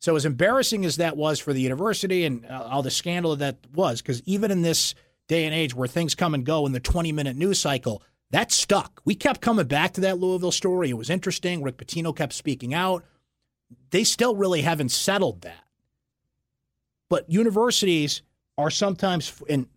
So, 0.00 0.16
as 0.16 0.26
embarrassing 0.26 0.84
as 0.84 0.96
that 0.96 1.16
was 1.16 1.38
for 1.40 1.52
the 1.52 1.62
university 1.62 2.24
and 2.24 2.44
uh, 2.46 2.68
all 2.70 2.82
the 2.82 2.90
scandal 2.90 3.36
that 3.36 3.56
was, 3.72 4.02
because 4.02 4.22
even 4.26 4.50
in 4.50 4.60
this 4.62 4.94
day 5.28 5.44
and 5.46 5.54
age 5.54 5.74
where 5.74 5.88
things 5.88 6.14
come 6.14 6.34
and 6.34 6.44
go 6.44 6.66
in 6.66 6.72
the 6.72 6.80
20 6.80 7.12
minute 7.12 7.36
news 7.36 7.58
cycle, 7.58 8.02
that 8.34 8.50
stuck. 8.50 9.00
We 9.04 9.14
kept 9.14 9.40
coming 9.40 9.66
back 9.66 9.92
to 9.92 10.00
that 10.02 10.18
Louisville 10.18 10.50
story. 10.50 10.90
It 10.90 10.98
was 10.98 11.08
interesting. 11.08 11.62
Rick 11.62 11.76
Pitino 11.76 12.14
kept 12.14 12.32
speaking 12.32 12.74
out. 12.74 13.04
They 13.90 14.02
still 14.02 14.34
really 14.34 14.62
haven't 14.62 14.90
settled 14.90 15.42
that. 15.42 15.64
But 17.08 17.30
universities 17.30 18.22
are 18.58 18.70
sometimes 18.70 19.40
in 19.48 19.68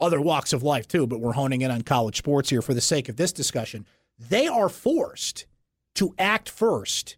other 0.00 0.20
walks 0.20 0.52
of 0.52 0.64
life 0.64 0.88
too, 0.88 1.06
but 1.06 1.20
we're 1.20 1.34
honing 1.34 1.60
in 1.60 1.70
on 1.70 1.82
college 1.82 2.16
sports 2.16 2.50
here 2.50 2.62
for 2.62 2.74
the 2.74 2.80
sake 2.80 3.08
of 3.08 3.16
this 3.16 3.32
discussion. 3.32 3.86
They 4.18 4.48
are 4.48 4.68
forced 4.68 5.46
to 5.94 6.16
act 6.18 6.48
first 6.48 7.16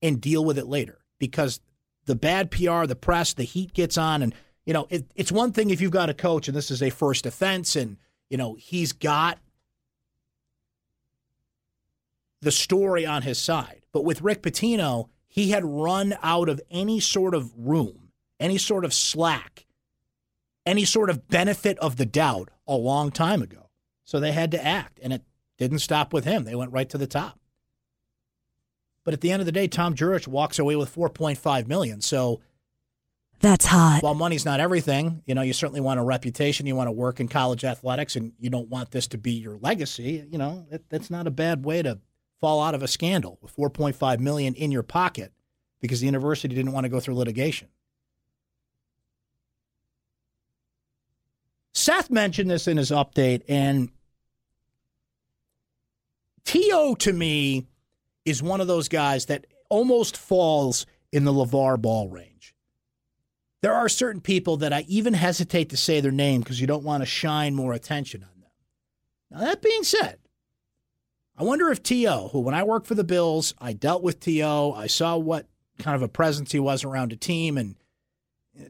and 0.00 0.22
deal 0.22 0.42
with 0.42 0.56
it 0.56 0.68
later 0.68 1.00
because 1.18 1.60
the 2.06 2.14
bad 2.14 2.50
PR, 2.50 2.86
the 2.86 2.96
press, 2.96 3.34
the 3.34 3.42
heat 3.44 3.74
gets 3.74 3.98
on, 3.98 4.22
and 4.22 4.34
you 4.64 4.72
know, 4.72 4.86
it, 4.88 5.04
it's 5.14 5.30
one 5.30 5.52
thing 5.52 5.68
if 5.68 5.82
you've 5.82 5.90
got 5.90 6.08
a 6.08 6.14
coach 6.14 6.48
and 6.48 6.56
this 6.56 6.70
is 6.70 6.82
a 6.82 6.88
first 6.88 7.26
offense 7.26 7.76
and, 7.76 7.98
you 8.30 8.38
know, 8.38 8.54
he's 8.54 8.92
got 8.92 9.38
the 12.42 12.50
story 12.52 13.04
on 13.06 13.22
his 13.22 13.38
side. 13.38 13.82
But 13.92 14.04
with 14.04 14.22
Rick 14.22 14.42
Pitino, 14.42 15.08
he 15.26 15.50
had 15.50 15.64
run 15.64 16.16
out 16.22 16.48
of 16.48 16.60
any 16.70 17.00
sort 17.00 17.34
of 17.34 17.52
room, 17.56 18.10
any 18.38 18.58
sort 18.58 18.84
of 18.84 18.94
slack, 18.94 19.66
any 20.66 20.84
sort 20.84 21.10
of 21.10 21.28
benefit 21.28 21.78
of 21.78 21.96
the 21.96 22.06
doubt 22.06 22.50
a 22.66 22.74
long 22.74 23.10
time 23.10 23.42
ago. 23.42 23.70
So 24.04 24.18
they 24.20 24.32
had 24.32 24.50
to 24.52 24.64
act, 24.64 24.98
and 25.02 25.12
it 25.12 25.22
didn't 25.58 25.78
stop 25.80 26.12
with 26.12 26.24
him. 26.24 26.44
They 26.44 26.54
went 26.54 26.72
right 26.72 26.88
to 26.90 26.98
the 26.98 27.06
top. 27.06 27.38
But 29.04 29.14
at 29.14 29.20
the 29.20 29.30
end 29.32 29.40
of 29.40 29.46
the 29.46 29.52
day, 29.52 29.66
Tom 29.68 29.94
Jurich 29.94 30.26
walks 30.26 30.58
away 30.58 30.76
with 30.76 30.94
4.5 30.94 31.66
million. 31.68 32.00
So 32.00 32.40
That's 33.40 33.64
hot. 33.66 34.02
while 34.02 34.14
money's 34.14 34.44
not 34.44 34.60
everything, 34.60 35.22
you 35.26 35.34
know, 35.34 35.42
you 35.42 35.52
certainly 35.52 35.80
want 35.80 36.00
a 36.00 36.02
reputation. 36.02 36.66
You 36.66 36.76
want 36.76 36.88
to 36.88 36.92
work 36.92 37.20
in 37.20 37.28
college 37.28 37.64
athletics, 37.64 38.16
and 38.16 38.32
you 38.38 38.50
don't 38.50 38.68
want 38.68 38.90
this 38.90 39.06
to 39.08 39.18
be 39.18 39.32
your 39.32 39.56
legacy. 39.56 40.24
You 40.30 40.38
know, 40.38 40.66
it, 40.70 40.84
that's 40.90 41.10
not 41.10 41.26
a 41.26 41.30
bad 41.30 41.64
way 41.64 41.82
to 41.82 41.98
fall 42.40 42.62
out 42.62 42.74
of 42.74 42.82
a 42.82 42.88
scandal 42.88 43.38
with 43.42 43.54
4.5 43.54 44.18
million 44.18 44.54
in 44.54 44.70
your 44.70 44.82
pocket 44.82 45.32
because 45.80 46.00
the 46.00 46.06
university 46.06 46.54
didn't 46.54 46.72
want 46.72 46.84
to 46.84 46.90
go 46.90 47.00
through 47.00 47.14
litigation. 47.14 47.68
Seth 51.72 52.10
mentioned 52.10 52.50
this 52.50 52.68
in 52.68 52.76
his 52.76 52.90
update, 52.90 53.42
and 53.48 53.90
T.O. 56.44 56.94
to 56.96 57.12
me 57.12 57.66
is 58.24 58.42
one 58.42 58.60
of 58.60 58.66
those 58.66 58.88
guys 58.88 59.26
that 59.26 59.46
almost 59.68 60.16
falls 60.16 60.84
in 61.12 61.24
the 61.24 61.32
LaVar 61.32 61.80
Ball 61.80 62.08
range. 62.08 62.54
There 63.62 63.74
are 63.74 63.88
certain 63.88 64.20
people 64.20 64.58
that 64.58 64.72
I 64.72 64.84
even 64.88 65.14
hesitate 65.14 65.70
to 65.70 65.76
say 65.76 66.00
their 66.00 66.10
name 66.10 66.40
because 66.40 66.60
you 66.60 66.66
don't 66.66 66.84
want 66.84 67.02
to 67.02 67.06
shine 67.06 67.54
more 67.54 67.72
attention 67.72 68.22
on 68.22 68.40
them. 68.40 68.50
Now, 69.30 69.40
that 69.40 69.62
being 69.62 69.84
said, 69.84 70.18
I 71.40 71.42
wonder 71.42 71.70
if 71.70 71.82
T.O., 71.82 72.28
who 72.28 72.40
when 72.40 72.54
I 72.54 72.62
worked 72.64 72.86
for 72.86 72.94
the 72.94 73.02
Bills, 73.02 73.54
I 73.58 73.72
dealt 73.72 74.02
with 74.02 74.20
T.O., 74.20 74.72
I 74.72 74.86
saw 74.86 75.16
what 75.16 75.46
kind 75.78 75.96
of 75.96 76.02
a 76.02 76.08
presence 76.08 76.52
he 76.52 76.60
was 76.60 76.84
around 76.84 77.14
a 77.14 77.16
team, 77.16 77.56
and 77.56 77.76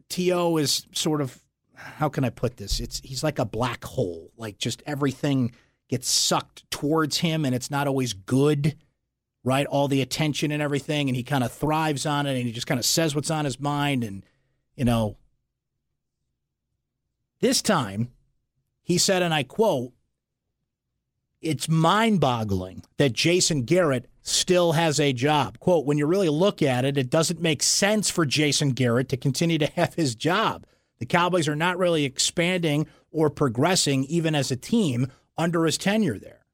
T.O. 0.09 0.57
is 0.57 0.87
sort 0.93 1.21
of, 1.21 1.43
how 1.75 2.09
can 2.09 2.25
I 2.25 2.31
put 2.31 2.59
this? 2.59 2.79
It's 2.79 3.01
He's 3.03 3.25
like 3.25 3.41
a 3.41 3.45
black 3.45 3.85
hole, 3.85 4.31
like 4.37 4.57
just 4.57 4.83
everything 4.87 5.53
gets 5.89 6.09
sucked 6.09 6.71
towards 6.71 7.19
him, 7.19 7.45
and 7.45 7.57
it's 7.57 7.73
not 7.73 7.89
always 7.89 8.13
good 8.13 8.77
right? 9.43 9.67
All 9.67 9.89
the 9.89 10.03
attention 10.03 10.51
and 10.51 10.63
everything, 10.63 11.09
and 11.09 11.17
he 11.17 11.23
kind 11.23 11.45
of 11.45 11.53
thrives 11.53 12.07
on 12.07 12.27
it, 12.27 12.37
and 12.37 12.47
he 12.47 12.53
just 12.53 12.67
kind 12.67 12.79
of 12.79 12.85
says 12.85 13.15
what's 13.15 13.31
on 13.31 13.45
his 13.45 13.59
mind. 13.59 14.05
And, 14.05 14.25
you 14.77 14.85
know, 14.85 15.17
this 17.41 17.63
time 17.63 18.11
he 18.83 18.99
said, 18.99 19.23
and 19.23 19.33
I 19.33 19.43
quote, 19.43 19.93
it's 21.41 21.69
mind 21.69 22.21
boggling 22.21 22.85
that 22.99 23.13
Jason 23.13 23.63
Garrett 23.63 24.07
still 24.23 24.73
has 24.73 25.01
a 25.01 25.13
job. 25.13 25.59
Quote, 25.59 25.87
when 25.87 25.99
you 25.99 26.07
really 26.07 26.29
look 26.29 26.63
at 26.63 26.85
it, 26.85 26.99
it 26.99 27.11
doesn't 27.11 27.41
make 27.41 27.63
sense 27.63 28.11
for 28.11 28.27
Jason 28.27 28.71
Garrett 28.71 29.09
to 29.09 29.17
continue 29.17 29.59
to 29.59 29.67
have 29.77 29.95
his 29.95 30.15
job. 30.15 30.67
The 30.99 31.07
Cowboys 31.07 31.49
are 31.49 31.57
not 31.57 31.79
really 31.79 32.05
expanding 32.05 32.87
or 33.11 33.31
progressing, 33.31 34.05
even 34.05 34.35
as 34.35 34.51
a 34.51 34.57
team, 34.57 35.09
under 35.39 35.65
his 35.65 35.79
tenure 35.79 36.19
there. 36.19 36.45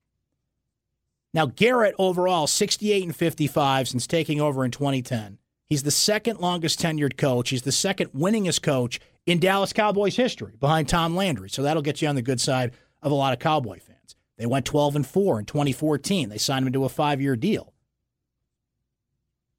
Now, 1.35 1.47
Garrett 1.47 1.95
overall, 1.99 2.47
68 2.47 3.03
and 3.03 3.15
55 3.17 3.89
since 3.89 4.07
taking 4.07 4.41
over 4.41 4.65
in 4.65 4.71
2010. 4.71 5.39
He's 5.69 5.83
the 5.83 5.91
second 5.91 6.39
longest 6.39 6.81
tenured 6.81 7.17
coach. 7.17 7.51
He's 7.51 7.63
the 7.63 7.73
second 7.73 8.13
winningest 8.13 8.63
coach 8.63 9.01
in 9.27 9.41
Dallas 9.41 9.73
Cowboys 9.73 10.17
history 10.17 10.55
behind 10.59 10.89
Tom 10.89 11.17
Landry. 11.17 11.51
So 11.51 11.63
that'll 11.63 11.83
get 11.83 12.01
you 12.01 12.09
on 12.09 12.15
the 12.15 12.23
good 12.23 12.41
side 12.41 12.73
of 13.03 13.11
a 13.11 13.15
lot 13.15 13.33
of 13.33 13.41
Cowboy 13.41 13.81
fans. 13.81 13.96
They 14.39 14.47
went 14.47 14.67
12 14.67 14.97
and 14.97 15.07
4 15.07 15.41
in 15.41 15.45
2014. 15.47 16.29
They 16.29 16.39
signed 16.39 16.67
him 16.67 16.73
to 16.73 16.85
a 16.85 16.89
five 16.89 17.21
year 17.21 17.37
deal. 17.37 17.73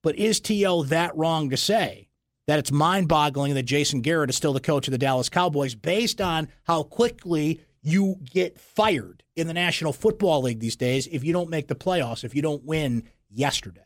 But 0.04 0.16
is 0.16 0.40
T.O. 0.40 0.84
that 0.84 1.16
wrong 1.18 1.50
to 1.50 1.58
say 1.58 2.10
that 2.46 2.60
it's 2.60 2.72
mind 2.72 3.08
boggling 3.08 3.56
that 3.56 3.64
Jason 3.64 4.02
Garrett 4.02 4.30
is 4.30 4.36
still 4.36 4.54
the 4.54 4.60
coach 4.60 4.88
of 4.88 4.92
the 4.92 4.98
Dallas 4.98 5.30
Cowboys 5.30 5.76
based 5.76 6.22
on 6.22 6.48
how 6.64 6.84
quickly 6.84 7.62
you 7.82 8.18
get 8.24 8.60
fired 8.60 9.24
in 9.36 9.48
the 9.48 9.54
National 9.54 9.94
Football 9.94 10.44
League 10.44 10.60
these 10.60 10.76
days 10.76 11.08
if 11.08 11.24
you 11.24 11.34
don't 11.34 11.50
make 11.50 11.68
the 11.68 11.76
playoffs, 11.76 12.24
if 12.24 12.36
you 12.36 12.42
don't 12.42 12.64
win 12.64 13.04
yesterday. 13.30 13.82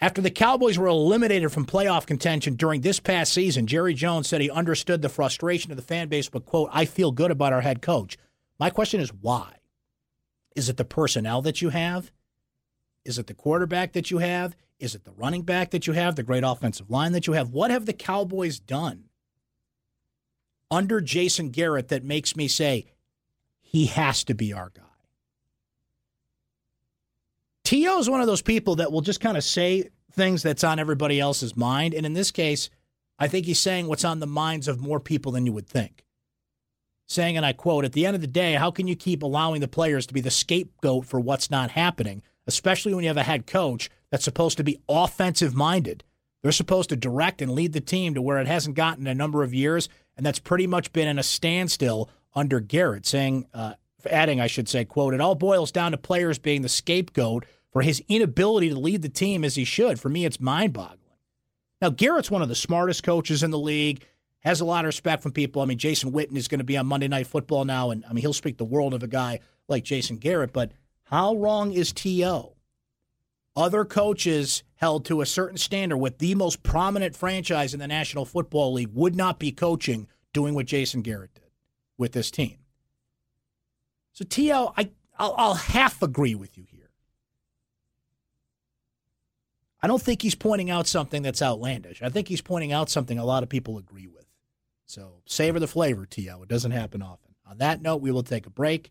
After 0.00 0.20
the 0.20 0.30
Cowboys 0.30 0.78
were 0.78 0.86
eliminated 0.86 1.50
from 1.50 1.66
playoff 1.66 2.06
contention 2.06 2.54
during 2.54 2.82
this 2.82 3.00
past 3.00 3.32
season, 3.32 3.66
Jerry 3.66 3.94
Jones 3.94 4.28
said 4.28 4.40
he 4.40 4.48
understood 4.48 5.02
the 5.02 5.08
frustration 5.08 5.72
of 5.72 5.76
the 5.76 5.82
fan 5.82 6.08
base, 6.08 6.28
but, 6.28 6.46
quote, 6.46 6.70
I 6.72 6.84
feel 6.84 7.10
good 7.10 7.32
about 7.32 7.52
our 7.52 7.62
head 7.62 7.82
coach. 7.82 8.16
My 8.58 8.70
question 8.70 9.00
is 9.00 9.12
why? 9.12 9.56
Is 10.56 10.68
it 10.68 10.76
the 10.76 10.84
personnel 10.84 11.42
that 11.42 11.62
you 11.62 11.68
have? 11.68 12.10
Is 13.04 13.18
it 13.18 13.26
the 13.26 13.34
quarterback 13.34 13.92
that 13.92 14.10
you 14.10 14.18
have? 14.18 14.56
Is 14.78 14.94
it 14.94 15.04
the 15.04 15.12
running 15.12 15.42
back 15.42 15.70
that 15.70 15.86
you 15.86 15.92
have? 15.92 16.16
The 16.16 16.22
great 16.22 16.44
offensive 16.44 16.90
line 16.90 17.12
that 17.12 17.26
you 17.26 17.32
have? 17.34 17.50
What 17.50 17.70
have 17.70 17.86
the 17.86 17.92
Cowboys 17.92 18.58
done 18.58 19.04
under 20.70 21.00
Jason 21.00 21.50
Garrett 21.50 21.88
that 21.88 22.04
makes 22.04 22.36
me 22.36 22.48
say 22.48 22.86
he 23.60 23.86
has 23.86 24.24
to 24.24 24.34
be 24.34 24.52
our 24.52 24.70
guy? 24.74 24.82
T.O. 27.64 27.98
is 27.98 28.08
one 28.08 28.20
of 28.20 28.26
those 28.26 28.42
people 28.42 28.76
that 28.76 28.90
will 28.90 29.02
just 29.02 29.20
kind 29.20 29.36
of 29.36 29.44
say 29.44 29.90
things 30.12 30.42
that's 30.42 30.64
on 30.64 30.78
everybody 30.78 31.20
else's 31.20 31.56
mind. 31.56 31.94
And 31.94 32.06
in 32.06 32.14
this 32.14 32.30
case, 32.30 32.70
I 33.18 33.28
think 33.28 33.46
he's 33.46 33.58
saying 33.58 33.86
what's 33.86 34.04
on 34.04 34.20
the 34.20 34.26
minds 34.26 34.68
of 34.68 34.80
more 34.80 35.00
people 35.00 35.32
than 35.32 35.44
you 35.44 35.52
would 35.52 35.68
think. 35.68 36.04
Saying, 37.08 37.38
and 37.38 37.46
I 37.46 37.54
quote, 37.54 37.86
at 37.86 37.92
the 37.92 38.04
end 38.04 38.14
of 38.14 38.20
the 38.20 38.26
day, 38.26 38.54
how 38.54 38.70
can 38.70 38.86
you 38.86 38.94
keep 38.94 39.22
allowing 39.22 39.62
the 39.62 39.68
players 39.68 40.06
to 40.06 40.14
be 40.14 40.20
the 40.20 40.30
scapegoat 40.30 41.06
for 41.06 41.18
what's 41.18 41.50
not 41.50 41.70
happening, 41.70 42.22
especially 42.46 42.94
when 42.94 43.02
you 43.02 43.08
have 43.08 43.16
a 43.16 43.22
head 43.22 43.46
coach 43.46 43.88
that's 44.10 44.24
supposed 44.24 44.58
to 44.58 44.64
be 44.64 44.78
offensive 44.88 45.54
minded? 45.54 46.04
They're 46.42 46.52
supposed 46.52 46.90
to 46.90 46.96
direct 46.96 47.40
and 47.40 47.52
lead 47.52 47.72
the 47.72 47.80
team 47.80 48.14
to 48.14 48.22
where 48.22 48.38
it 48.38 48.46
hasn't 48.46 48.76
gotten 48.76 49.06
in 49.06 49.10
a 49.10 49.14
number 49.14 49.42
of 49.42 49.54
years, 49.54 49.88
and 50.16 50.24
that's 50.24 50.38
pretty 50.38 50.66
much 50.66 50.92
been 50.92 51.08
in 51.08 51.18
a 51.18 51.22
standstill 51.22 52.10
under 52.34 52.60
Garrett. 52.60 53.06
Saying, 53.06 53.46
uh, 53.54 53.74
adding, 54.08 54.40
I 54.40 54.46
should 54.46 54.68
say, 54.68 54.84
quote, 54.84 55.14
it 55.14 55.20
all 55.20 55.34
boils 55.34 55.72
down 55.72 55.92
to 55.92 55.98
players 55.98 56.38
being 56.38 56.60
the 56.60 56.68
scapegoat 56.68 57.46
for 57.72 57.82
his 57.82 58.02
inability 58.08 58.68
to 58.68 58.78
lead 58.78 59.02
the 59.02 59.08
team 59.08 59.44
as 59.44 59.54
he 59.54 59.64
should. 59.64 59.98
For 59.98 60.08
me, 60.08 60.24
it's 60.24 60.40
mind 60.40 60.74
boggling. 60.74 60.98
Now, 61.80 61.90
Garrett's 61.90 62.30
one 62.30 62.42
of 62.42 62.48
the 62.48 62.54
smartest 62.54 63.02
coaches 63.02 63.42
in 63.42 63.50
the 63.50 63.58
league, 63.58 64.04
has 64.48 64.62
a 64.62 64.64
lot 64.64 64.84
of 64.84 64.86
respect 64.86 65.22
from 65.22 65.32
people. 65.32 65.60
I 65.60 65.66
mean, 65.66 65.76
Jason 65.76 66.10
Witten 66.10 66.34
is 66.34 66.48
going 66.48 66.60
to 66.60 66.64
be 66.64 66.78
on 66.78 66.86
Monday 66.86 67.06
Night 67.06 67.26
Football 67.26 67.66
now, 67.66 67.90
and 67.90 68.02
I 68.08 68.14
mean, 68.14 68.22
he'll 68.22 68.32
speak 68.32 68.56
the 68.56 68.64
world 68.64 68.94
of 68.94 69.02
a 69.02 69.06
guy 69.06 69.40
like 69.68 69.84
Jason 69.84 70.16
Garrett, 70.16 70.54
but 70.54 70.72
how 71.04 71.36
wrong 71.36 71.72
is 71.72 71.92
T.O.? 71.92 72.54
Other 73.54 73.84
coaches 73.84 74.62
held 74.76 75.04
to 75.04 75.20
a 75.20 75.26
certain 75.26 75.58
standard 75.58 75.98
with 75.98 76.16
the 76.16 76.34
most 76.34 76.62
prominent 76.62 77.14
franchise 77.14 77.74
in 77.74 77.80
the 77.80 77.86
National 77.86 78.24
Football 78.24 78.72
League 78.72 78.94
would 78.94 79.14
not 79.14 79.38
be 79.38 79.52
coaching 79.52 80.08
doing 80.32 80.54
what 80.54 80.64
Jason 80.64 81.02
Garrett 81.02 81.34
did 81.34 81.50
with 81.98 82.12
this 82.12 82.30
team. 82.30 82.56
So, 84.12 84.24
T.O., 84.24 84.72
I, 84.78 84.90
I'll, 85.18 85.34
I'll 85.36 85.54
half 85.54 86.00
agree 86.00 86.34
with 86.34 86.56
you 86.56 86.64
here. 86.66 86.88
I 89.82 89.86
don't 89.86 90.00
think 90.00 90.22
he's 90.22 90.34
pointing 90.34 90.70
out 90.70 90.86
something 90.86 91.20
that's 91.22 91.42
outlandish. 91.42 92.00
I 92.02 92.08
think 92.08 92.28
he's 92.28 92.40
pointing 92.40 92.72
out 92.72 92.88
something 92.88 93.18
a 93.18 93.26
lot 93.26 93.42
of 93.42 93.50
people 93.50 93.76
agree 93.76 94.06
with. 94.06 94.17
So 94.88 95.22
savor 95.26 95.60
the 95.60 95.68
flavor, 95.68 96.06
T.O. 96.06 96.42
It 96.42 96.48
doesn't 96.48 96.70
happen 96.72 97.02
often. 97.02 97.34
On 97.48 97.58
that 97.58 97.80
note, 97.80 98.00
we 98.00 98.10
will 98.10 98.22
take 98.22 98.46
a 98.46 98.50
break. 98.50 98.90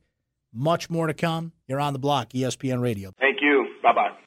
Much 0.53 0.89
more 0.89 1.07
to 1.07 1.13
come. 1.13 1.51
You're 1.67 1.81
on 1.81 1.93
the 1.93 1.99
block, 1.99 2.29
ESPN 2.29 2.81
Radio. 2.81 3.11
Thank 3.19 3.41
you. 3.41 3.67
Bye 3.83 3.93
bye. 3.93 4.17